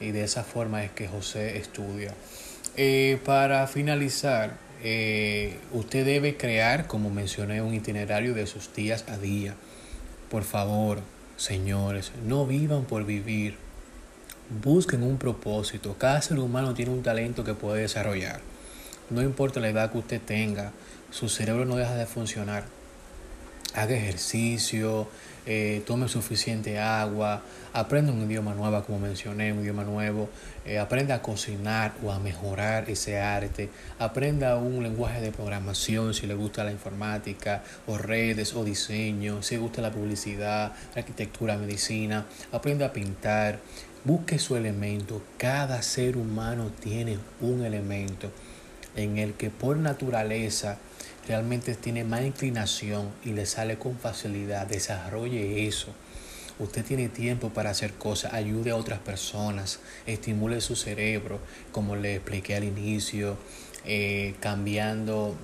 Y 0.00 0.12
de 0.12 0.22
esa 0.22 0.44
forma 0.44 0.84
es 0.84 0.92
que 0.92 1.08
José 1.08 1.58
estudia. 1.58 2.14
Eh, 2.76 3.18
para 3.24 3.66
finalizar, 3.66 4.56
eh, 4.84 5.58
usted 5.72 6.06
debe 6.06 6.36
crear, 6.36 6.86
como 6.86 7.10
mencioné, 7.10 7.60
un 7.60 7.74
itinerario 7.74 8.34
de 8.34 8.46
sus 8.46 8.72
días 8.72 9.04
a 9.08 9.18
día. 9.18 9.54
Por 10.30 10.44
favor, 10.44 11.00
señores, 11.36 12.12
no 12.24 12.46
vivan 12.46 12.84
por 12.84 13.04
vivir. 13.04 13.56
Busquen 14.62 15.02
un 15.02 15.18
propósito. 15.18 15.96
Cada 15.98 16.22
ser 16.22 16.38
humano 16.38 16.74
tiene 16.74 16.92
un 16.92 17.02
talento 17.02 17.42
que 17.42 17.54
puede 17.54 17.82
desarrollar. 17.82 18.40
No 19.10 19.22
importa 19.22 19.58
la 19.58 19.70
edad 19.70 19.90
que 19.90 19.98
usted 19.98 20.20
tenga, 20.20 20.72
su 21.10 21.28
cerebro 21.28 21.64
no 21.64 21.76
deja 21.76 21.96
de 21.96 22.06
funcionar. 22.06 22.77
Haga 23.74 23.94
ejercicio, 23.94 25.08
eh, 25.44 25.82
tome 25.86 26.08
suficiente 26.08 26.78
agua, 26.78 27.42
aprenda 27.72 28.12
un 28.12 28.22
idioma 28.22 28.54
nuevo, 28.54 28.82
como 28.84 28.98
mencioné, 28.98 29.52
un 29.52 29.60
idioma 29.60 29.84
nuevo, 29.84 30.28
eh, 30.64 30.78
aprenda 30.78 31.16
a 31.16 31.22
cocinar 31.22 31.94
o 32.02 32.10
a 32.10 32.18
mejorar 32.18 32.90
ese 32.90 33.18
arte, 33.18 33.70
aprenda 33.98 34.56
un 34.56 34.82
lenguaje 34.82 35.20
de 35.20 35.32
programación 35.32 36.12
si 36.12 36.26
le 36.26 36.34
gusta 36.34 36.64
la 36.64 36.72
informática 36.72 37.62
o 37.86 37.98
redes 37.98 38.54
o 38.54 38.64
diseño, 38.64 39.42
si 39.42 39.54
le 39.54 39.60
gusta 39.60 39.80
la 39.80 39.90
publicidad, 39.90 40.72
arquitectura, 40.96 41.56
medicina, 41.56 42.26
aprenda 42.52 42.86
a 42.86 42.92
pintar, 42.92 43.58
busque 44.04 44.38
su 44.38 44.56
elemento, 44.56 45.22
cada 45.36 45.82
ser 45.82 46.16
humano 46.16 46.70
tiene 46.80 47.18
un 47.40 47.64
elemento 47.64 48.30
en 48.96 49.18
el 49.18 49.34
que 49.34 49.50
por 49.50 49.76
naturaleza 49.76 50.78
realmente 51.28 51.74
tiene 51.74 52.04
más 52.04 52.22
inclinación 52.22 53.10
y 53.22 53.32
le 53.32 53.44
sale 53.44 53.78
con 53.78 53.98
facilidad, 53.98 54.66
desarrolle 54.66 55.68
eso. 55.68 55.94
Usted 56.58 56.84
tiene 56.84 57.08
tiempo 57.08 57.50
para 57.50 57.70
hacer 57.70 57.92
cosas, 57.92 58.32
ayude 58.32 58.70
a 58.70 58.76
otras 58.76 58.98
personas, 58.98 59.78
estimule 60.06 60.60
su 60.60 60.74
cerebro, 60.74 61.38
como 61.70 61.94
le 61.94 62.16
expliqué 62.16 62.56
al 62.56 62.64
inicio, 62.64 63.36
eh, 63.84 64.34
cambiando 64.40 65.36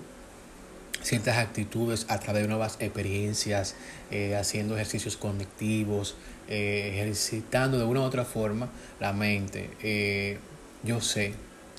ciertas 1.02 1.36
actitudes 1.36 2.06
a 2.08 2.18
través 2.18 2.42
de 2.42 2.48
nuevas 2.48 2.78
experiencias, 2.80 3.76
eh, 4.10 4.36
haciendo 4.36 4.74
ejercicios 4.74 5.18
conectivos, 5.18 6.16
eh, 6.48 6.92
ejercitando 6.94 7.78
de 7.78 7.84
una 7.84 8.00
u 8.00 8.04
otra 8.04 8.24
forma 8.24 8.70
la 9.00 9.12
mente. 9.12 10.38
yo 10.82 11.00
sé 11.00 11.34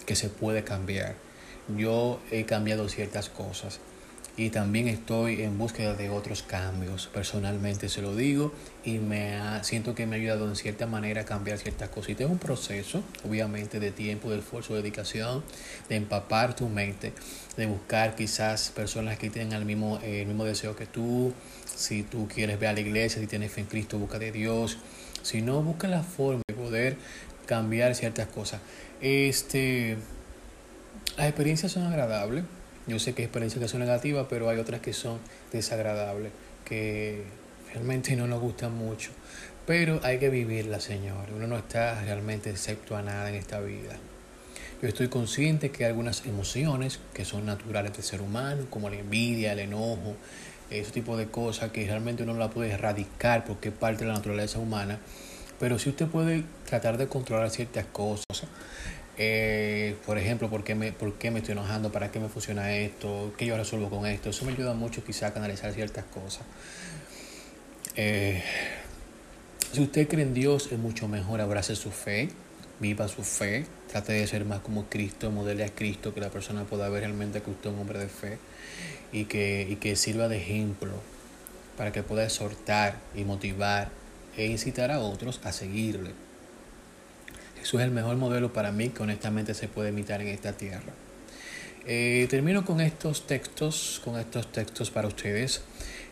que 0.05 0.15
se 0.15 0.29
puede 0.29 0.63
cambiar. 0.63 1.15
Yo 1.75 2.19
he 2.31 2.45
cambiado 2.45 2.87
ciertas 2.89 3.29
cosas 3.29 3.79
y 4.37 4.49
también 4.49 4.89
estoy 4.89 5.41
en 5.41 5.57
búsqueda 5.57 5.93
de 5.93 6.09
otros 6.09 6.43
cambios. 6.43 7.07
Personalmente 7.13 7.87
se 7.87 8.01
lo 8.01 8.15
digo 8.15 8.53
y 8.83 8.99
me 8.99 9.39
siento 9.63 9.95
que 9.95 10.05
me 10.05 10.17
ha 10.17 10.19
ayudado 10.19 10.47
en 10.49 10.57
cierta 10.57 10.87
manera 10.87 11.21
a 11.21 11.25
cambiar 11.25 11.57
ciertas 11.57 11.87
cosas. 11.89 12.09
Y 12.09 12.23
es 12.23 12.29
un 12.29 12.37
proceso, 12.37 13.01
obviamente, 13.25 13.79
de 13.79 13.91
tiempo, 13.91 14.29
de 14.29 14.39
esfuerzo, 14.39 14.73
de 14.75 14.81
dedicación, 14.81 15.43
de 15.87 15.95
empapar 15.95 16.53
tu 16.55 16.67
mente, 16.67 17.13
de 17.55 17.65
buscar 17.65 18.15
quizás 18.15 18.71
personas 18.75 19.17
que 19.17 19.29
tengan 19.29 19.61
el 19.61 19.65
mismo, 19.65 19.99
eh, 20.03 20.21
el 20.21 20.27
mismo 20.27 20.43
deseo 20.43 20.75
que 20.75 20.85
tú. 20.85 21.33
Si 21.63 22.03
tú 22.03 22.27
quieres 22.27 22.59
ver 22.59 22.69
a 22.69 22.73
la 22.73 22.81
iglesia, 22.81 23.21
si 23.21 23.27
tienes 23.27 23.53
fe 23.53 23.61
en 23.61 23.67
Cristo, 23.67 23.97
busca 23.97 24.19
de 24.19 24.33
Dios. 24.33 24.77
Si 25.21 25.41
no, 25.41 25.61
busca 25.63 25.87
la 25.87 26.03
forma 26.03 26.41
de 26.47 26.53
poder 26.55 26.97
cambiar 27.45 27.95
ciertas 27.95 28.27
cosas. 28.27 28.59
Este, 28.99 29.97
las 31.17 31.27
experiencias 31.27 31.71
son 31.71 31.83
agradables 31.83 32.43
yo 32.87 32.99
sé 32.99 33.13
que 33.13 33.23
hay 33.23 33.25
experiencias 33.25 33.61
que 33.61 33.67
son 33.67 33.79
negativas, 33.79 34.27
pero 34.29 34.49
hay 34.49 34.59
otras 34.59 34.81
que 34.81 34.93
son 34.93 35.19
desagradables, 35.51 36.31
que 36.63 37.23
realmente 37.73 38.15
no 38.15 38.27
nos 38.27 38.39
gustan 38.39 38.73
mucho. 38.73 39.11
Pero 39.65 39.99
hay 40.03 40.19
que 40.19 40.29
vivirla, 40.29 40.79
Señor. 40.79 41.29
Uno 41.35 41.47
no 41.47 41.57
está 41.57 41.99
realmente 42.01 42.51
excepto 42.51 42.95
a 42.95 43.01
nada 43.01 43.29
en 43.29 43.35
esta 43.35 43.59
vida. 43.59 43.95
Yo 44.81 44.87
estoy 44.87 45.07
consciente 45.07 45.71
que 45.71 45.85
hay 45.85 45.89
algunas 45.89 46.25
emociones 46.25 46.99
que 47.13 47.25
son 47.25 47.45
naturales 47.45 47.93
del 47.93 48.03
ser 48.03 48.21
humano, 48.21 48.67
como 48.69 48.89
la 48.89 48.97
envidia, 48.97 49.53
el 49.53 49.59
enojo, 49.59 50.15
ese 50.69 50.91
tipo 50.91 51.17
de 51.17 51.27
cosas 51.27 51.71
que 51.71 51.85
realmente 51.85 52.23
uno 52.23 52.33
no 52.33 52.39
la 52.39 52.49
puede 52.49 52.71
erradicar 52.71 53.45
porque 53.45 53.69
es 53.69 53.75
parte 53.75 54.03
de 54.03 54.09
la 54.09 54.15
naturaleza 54.15 54.59
humana. 54.59 54.99
Pero 55.59 55.79
si 55.79 55.89
usted 55.89 56.07
puede 56.07 56.43
tratar 56.65 56.97
de 56.97 57.07
controlar 57.07 57.49
ciertas 57.49 57.85
cosas, 57.85 58.25
eh, 59.17 59.95
por 60.05 60.17
ejemplo, 60.17 60.49
¿por 60.49 60.63
qué, 60.63 60.75
me, 60.75 60.91
¿por 60.91 61.13
qué 61.13 61.31
me 61.31 61.39
estoy 61.39 61.53
enojando? 61.53 61.91
¿Para 61.91 62.11
qué 62.11 62.19
me 62.19 62.29
funciona 62.29 62.75
esto? 62.75 63.33
¿Qué 63.37 63.45
yo 63.45 63.55
resuelvo 63.57 63.89
con 63.89 64.05
esto? 64.05 64.29
Eso 64.29 64.45
me 64.45 64.51
ayuda 64.51 64.73
mucho 64.73 65.03
quizá 65.03 65.27
a 65.27 65.33
canalizar 65.33 65.71
ciertas 65.73 66.05
cosas. 66.05 66.43
Eh, 67.95 68.43
si 69.71 69.81
usted 69.81 70.07
cree 70.07 70.23
en 70.23 70.33
Dios, 70.33 70.69
es 70.71 70.79
mucho 70.79 71.07
mejor 71.07 71.41
abrace 71.41 71.75
su 71.75 71.91
fe, 71.91 72.29
viva 72.79 73.07
su 73.07 73.23
fe, 73.23 73.65
trate 73.91 74.13
de 74.13 74.27
ser 74.27 74.43
más 74.43 74.59
como 74.59 74.85
Cristo, 74.85 75.31
modele 75.31 75.63
a 75.63 75.69
Cristo, 75.69 76.13
que 76.13 76.19
la 76.21 76.29
persona 76.29 76.65
pueda 76.65 76.89
ver 76.89 77.01
realmente 77.01 77.41
que 77.41 77.51
usted 77.51 77.69
es 77.69 77.75
un 77.75 77.81
hombre 77.81 77.99
de 77.99 78.09
fe 78.09 78.37
y 79.11 79.25
que, 79.25 79.67
y 79.69 79.77
que 79.77 79.95
sirva 79.95 80.27
de 80.27 80.37
ejemplo 80.37 80.91
para 81.77 81.91
que 81.91 82.03
pueda 82.03 82.23
exhortar 82.25 82.97
y 83.15 83.23
motivar 83.23 83.89
e 84.37 84.45
incitar 84.45 84.91
a 84.91 84.99
otros 84.99 85.39
a 85.43 85.51
seguirle. 85.51 86.24
Eso 87.65 87.79
es 87.79 87.85
el 87.85 87.89
mejor 87.89 88.15
modelo 88.17 88.53
para 88.53 88.71
mí 88.71 88.89
que 88.89 89.01
honestamente 89.01 89.55
se 89.55 89.67
puede 89.67 89.89
imitar 89.89 90.21
en 90.21 90.27
esta 90.27 90.53
tierra. 90.53 90.93
Eh, 91.87 92.27
termino 92.29 92.63
con 92.63 92.79
estos 92.79 93.25
textos, 93.25 93.99
con 94.05 94.19
estos 94.19 94.51
textos 94.51 94.91
para 94.91 95.07
ustedes. 95.07 95.61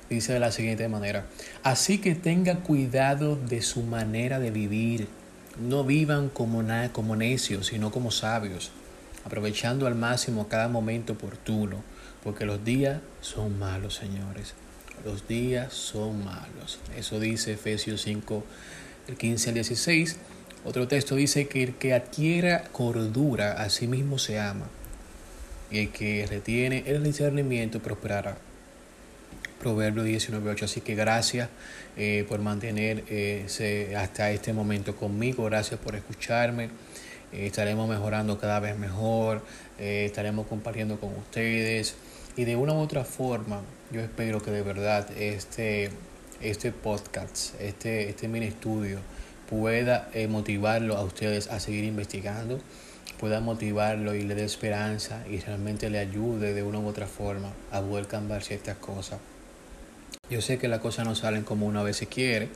Dice 0.09 0.33
de 0.33 0.39
la 0.39 0.51
siguiente 0.51 0.87
manera, 0.87 1.27
así 1.61 1.99
que 1.99 2.15
tenga 2.15 2.55
cuidado 2.61 3.35
de 3.35 3.61
su 3.61 3.83
manera 3.83 4.39
de 4.39 4.49
vivir. 4.49 5.07
No 5.61 5.83
vivan 5.83 6.29
como, 6.29 6.63
como 6.91 7.15
necios, 7.15 7.67
sino 7.67 7.91
como 7.91 8.09
sabios, 8.09 8.71
aprovechando 9.23 9.85
al 9.85 9.93
máximo 9.93 10.47
cada 10.47 10.69
momento 10.69 11.13
oportuno, 11.13 11.83
porque 12.23 12.45
los 12.45 12.65
días 12.65 12.99
son 13.21 13.59
malos, 13.59 13.93
señores. 13.93 14.55
Los 15.05 15.27
días 15.27 15.71
son 15.71 16.25
malos. 16.25 16.79
Eso 16.97 17.19
dice 17.19 17.53
Efesios 17.53 18.01
5, 18.01 18.43
el 19.07 19.17
15 19.17 19.49
al 19.49 19.53
16. 19.53 20.17
Otro 20.65 20.87
texto 20.87 21.15
dice 21.15 21.47
que 21.47 21.63
el 21.63 21.75
que 21.75 21.93
adquiera 21.93 22.63
cordura 22.71 23.53
a 23.53 23.69
sí 23.69 23.87
mismo 23.87 24.17
se 24.17 24.39
ama, 24.39 24.67
y 25.69 25.79
el 25.79 25.89
que 25.89 26.25
retiene 26.27 26.83
el 26.85 27.03
discernimiento 27.03 27.79
prosperará. 27.79 28.37
Proverbio 29.59 30.05
19.8. 30.05 30.63
Así 30.63 30.81
que 30.81 30.93
gracias 30.93 31.49
eh, 31.97 32.25
por 32.27 32.39
mantenerse 32.39 33.95
hasta 33.95 34.29
este 34.31 34.53
momento 34.53 34.95
conmigo. 34.95 35.45
Gracias 35.45 35.79
por 35.79 35.95
escucharme. 35.95 36.69
estaremos 37.31 37.89
mejorando 37.89 38.37
cada 38.37 38.59
vez 38.59 38.77
mejor. 38.77 39.41
estaremos 39.79 40.47
compartiendo 40.47 40.99
con 40.99 41.15
ustedes. 41.15 41.95
Y 42.35 42.45
de 42.45 42.55
una 42.55 42.73
u 42.73 42.77
otra 42.77 43.05
forma, 43.05 43.61
yo 43.91 44.01
espero 44.01 44.41
que 44.41 44.51
de 44.51 44.63
verdad 44.63 45.07
este, 45.17 45.91
este 46.41 46.71
podcast, 46.71 47.59
este, 47.61 48.09
este 48.09 48.27
mini 48.27 48.47
estudio, 48.47 48.99
pueda 49.49 50.09
motivarlo 50.29 50.97
a 50.97 51.03
ustedes 51.03 51.49
a 51.49 51.59
seguir 51.59 51.83
investigando 51.83 52.59
pueda 53.23 53.39
motivarlo 53.39 54.15
y 54.15 54.23
le 54.23 54.35
dé 54.35 54.43
esperanza 54.43 55.25
y 55.29 55.39
realmente 55.39 55.89
le 55.89 55.99
ayude 55.99 56.53
de 56.53 56.61
una 56.61 56.79
u 56.79 56.87
otra 56.87 57.07
forma 57.07 57.53
a 57.71 57.79
poder 57.81 58.05
cambiar 58.05 58.43
ciertas 58.43 58.75
cosas. 58.75 59.17
Yo 60.29 60.41
sé 60.41 60.57
que 60.57 60.67
las 60.67 60.79
cosas 60.79 61.05
no 61.05 61.15
salen 61.15 61.43
como 61.43 61.65
uno 61.65 61.79
a 61.79 61.83
veces 61.83 62.09
quiere, 62.09 62.49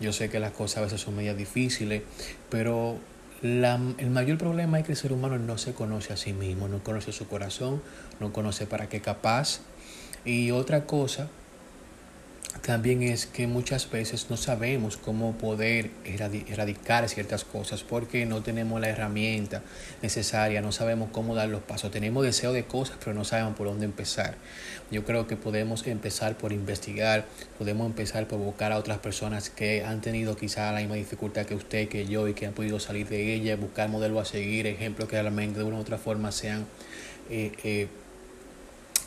yo 0.00 0.12
sé 0.12 0.28
que 0.28 0.40
las 0.40 0.50
cosas 0.50 0.78
a 0.78 0.80
veces 0.80 1.00
son 1.00 1.14
medias 1.14 1.36
difíciles, 1.36 2.02
pero 2.48 2.98
el 3.42 4.10
mayor 4.10 4.36
problema 4.36 4.80
es 4.80 4.86
que 4.86 4.90
el 4.90 4.98
ser 4.98 5.12
humano 5.12 5.38
no 5.38 5.58
se 5.58 5.74
conoce 5.74 6.12
a 6.12 6.16
sí 6.16 6.32
mismo, 6.32 6.66
no 6.66 6.82
conoce 6.82 7.12
su 7.12 7.28
corazón, 7.28 7.80
no 8.18 8.32
conoce 8.32 8.66
para 8.66 8.88
qué 8.88 9.00
capaz. 9.00 9.60
Y 10.24 10.50
otra 10.50 10.86
cosa 10.86 11.28
también 12.62 13.02
es 13.02 13.26
que 13.26 13.46
muchas 13.46 13.90
veces 13.90 14.26
no 14.28 14.36
sabemos 14.36 14.96
cómo 14.96 15.32
poder 15.38 15.90
erradicar 16.04 17.08
ciertas 17.08 17.44
cosas 17.44 17.84
porque 17.84 18.26
no 18.26 18.42
tenemos 18.42 18.80
la 18.80 18.88
herramienta 18.88 19.62
necesaria, 20.02 20.60
no 20.60 20.72
sabemos 20.72 21.10
cómo 21.12 21.34
dar 21.34 21.48
los 21.48 21.62
pasos. 21.62 21.90
Tenemos 21.90 22.24
deseo 22.24 22.52
de 22.52 22.64
cosas, 22.64 22.96
pero 22.98 23.14
no 23.14 23.24
sabemos 23.24 23.56
por 23.56 23.68
dónde 23.68 23.84
empezar. 23.84 24.36
Yo 24.90 25.04
creo 25.04 25.26
que 25.26 25.36
podemos 25.36 25.86
empezar 25.86 26.36
por 26.36 26.52
investigar, 26.52 27.24
podemos 27.56 27.86
empezar 27.86 28.26
por 28.26 28.38
buscar 28.38 28.72
a 28.72 28.78
otras 28.78 28.98
personas 28.98 29.48
que 29.48 29.84
han 29.84 30.00
tenido 30.00 30.36
quizá 30.36 30.72
la 30.72 30.80
misma 30.80 30.96
dificultad 30.96 31.46
que 31.46 31.54
usted, 31.54 31.88
que 31.88 32.06
yo, 32.06 32.26
y 32.26 32.34
que 32.34 32.46
han 32.46 32.52
podido 32.52 32.80
salir 32.80 33.08
de 33.08 33.32
ella, 33.34 33.56
buscar 33.56 33.88
modelos 33.88 34.28
a 34.28 34.30
seguir, 34.30 34.66
ejemplos 34.66 35.08
que 35.08 35.20
realmente 35.20 35.60
de 35.60 35.64
una 35.64 35.78
u 35.78 35.80
otra 35.80 35.98
forma 35.98 36.32
sean... 36.32 36.66
Eh, 37.30 37.52
eh, 37.62 37.88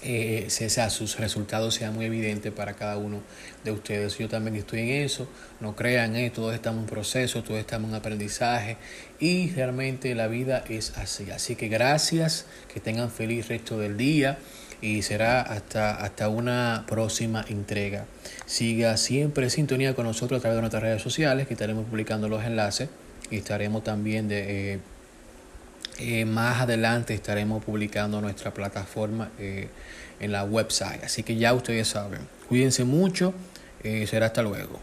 eh, 0.05 0.47
sea, 0.49 0.89
sus 0.89 1.17
resultados 1.17 1.75
sean 1.75 1.93
muy 1.93 2.05
evidentes 2.05 2.51
para 2.51 2.73
cada 2.73 2.97
uno 2.97 3.21
de 3.63 3.71
ustedes. 3.71 4.17
Yo 4.17 4.27
también 4.27 4.55
estoy 4.55 4.81
en 4.81 4.89
eso, 4.89 5.27
no 5.61 5.75
crean, 5.75 6.15
eh, 6.15 6.29
todos 6.29 6.53
estamos 6.53 6.81
en 6.81 6.87
proceso, 6.87 7.41
todos 7.41 7.59
estamos 7.59 7.89
en 7.89 7.95
aprendizaje 7.95 8.77
y 9.19 9.51
realmente 9.51 10.13
la 10.13 10.27
vida 10.27 10.63
es 10.67 10.97
así. 10.97 11.31
Así 11.31 11.55
que 11.55 11.69
gracias, 11.69 12.45
que 12.73 12.79
tengan 12.79 13.09
feliz 13.11 13.47
resto 13.47 13.79
del 13.79 13.95
día 13.95 14.37
y 14.81 15.01
será 15.03 15.41
hasta, 15.41 15.95
hasta 15.95 16.27
una 16.27 16.83
próxima 16.87 17.45
entrega. 17.47 18.05
Siga 18.45 18.97
siempre 18.97 19.45
en 19.45 19.49
sintonía 19.49 19.95
con 19.95 20.05
nosotros 20.05 20.39
a 20.39 20.41
través 20.41 20.57
de 20.57 20.61
nuestras 20.61 20.83
redes 20.83 21.01
sociales, 21.01 21.47
que 21.47 21.53
estaremos 21.53 21.85
publicando 21.85 22.27
los 22.27 22.43
enlaces 22.43 22.89
y 23.31 23.37
estaremos 23.37 23.83
también 23.83 24.27
de... 24.27 24.73
Eh, 24.73 24.79
eh, 25.99 26.25
más 26.25 26.59
adelante 26.59 27.13
estaremos 27.13 27.63
publicando 27.63 28.19
nuestra 28.19 28.51
plataforma 28.51 29.29
en 30.23 30.31
la 30.31 30.43
website. 30.43 31.03
Así 31.03 31.23
que 31.23 31.35
ya 31.35 31.53
ustedes 31.53 31.87
saben. 31.87 32.21
Cuídense 32.47 32.83
mucho. 32.83 33.33
Eh, 33.83 34.07
será 34.07 34.27
hasta 34.27 34.41
luego. 34.41 34.79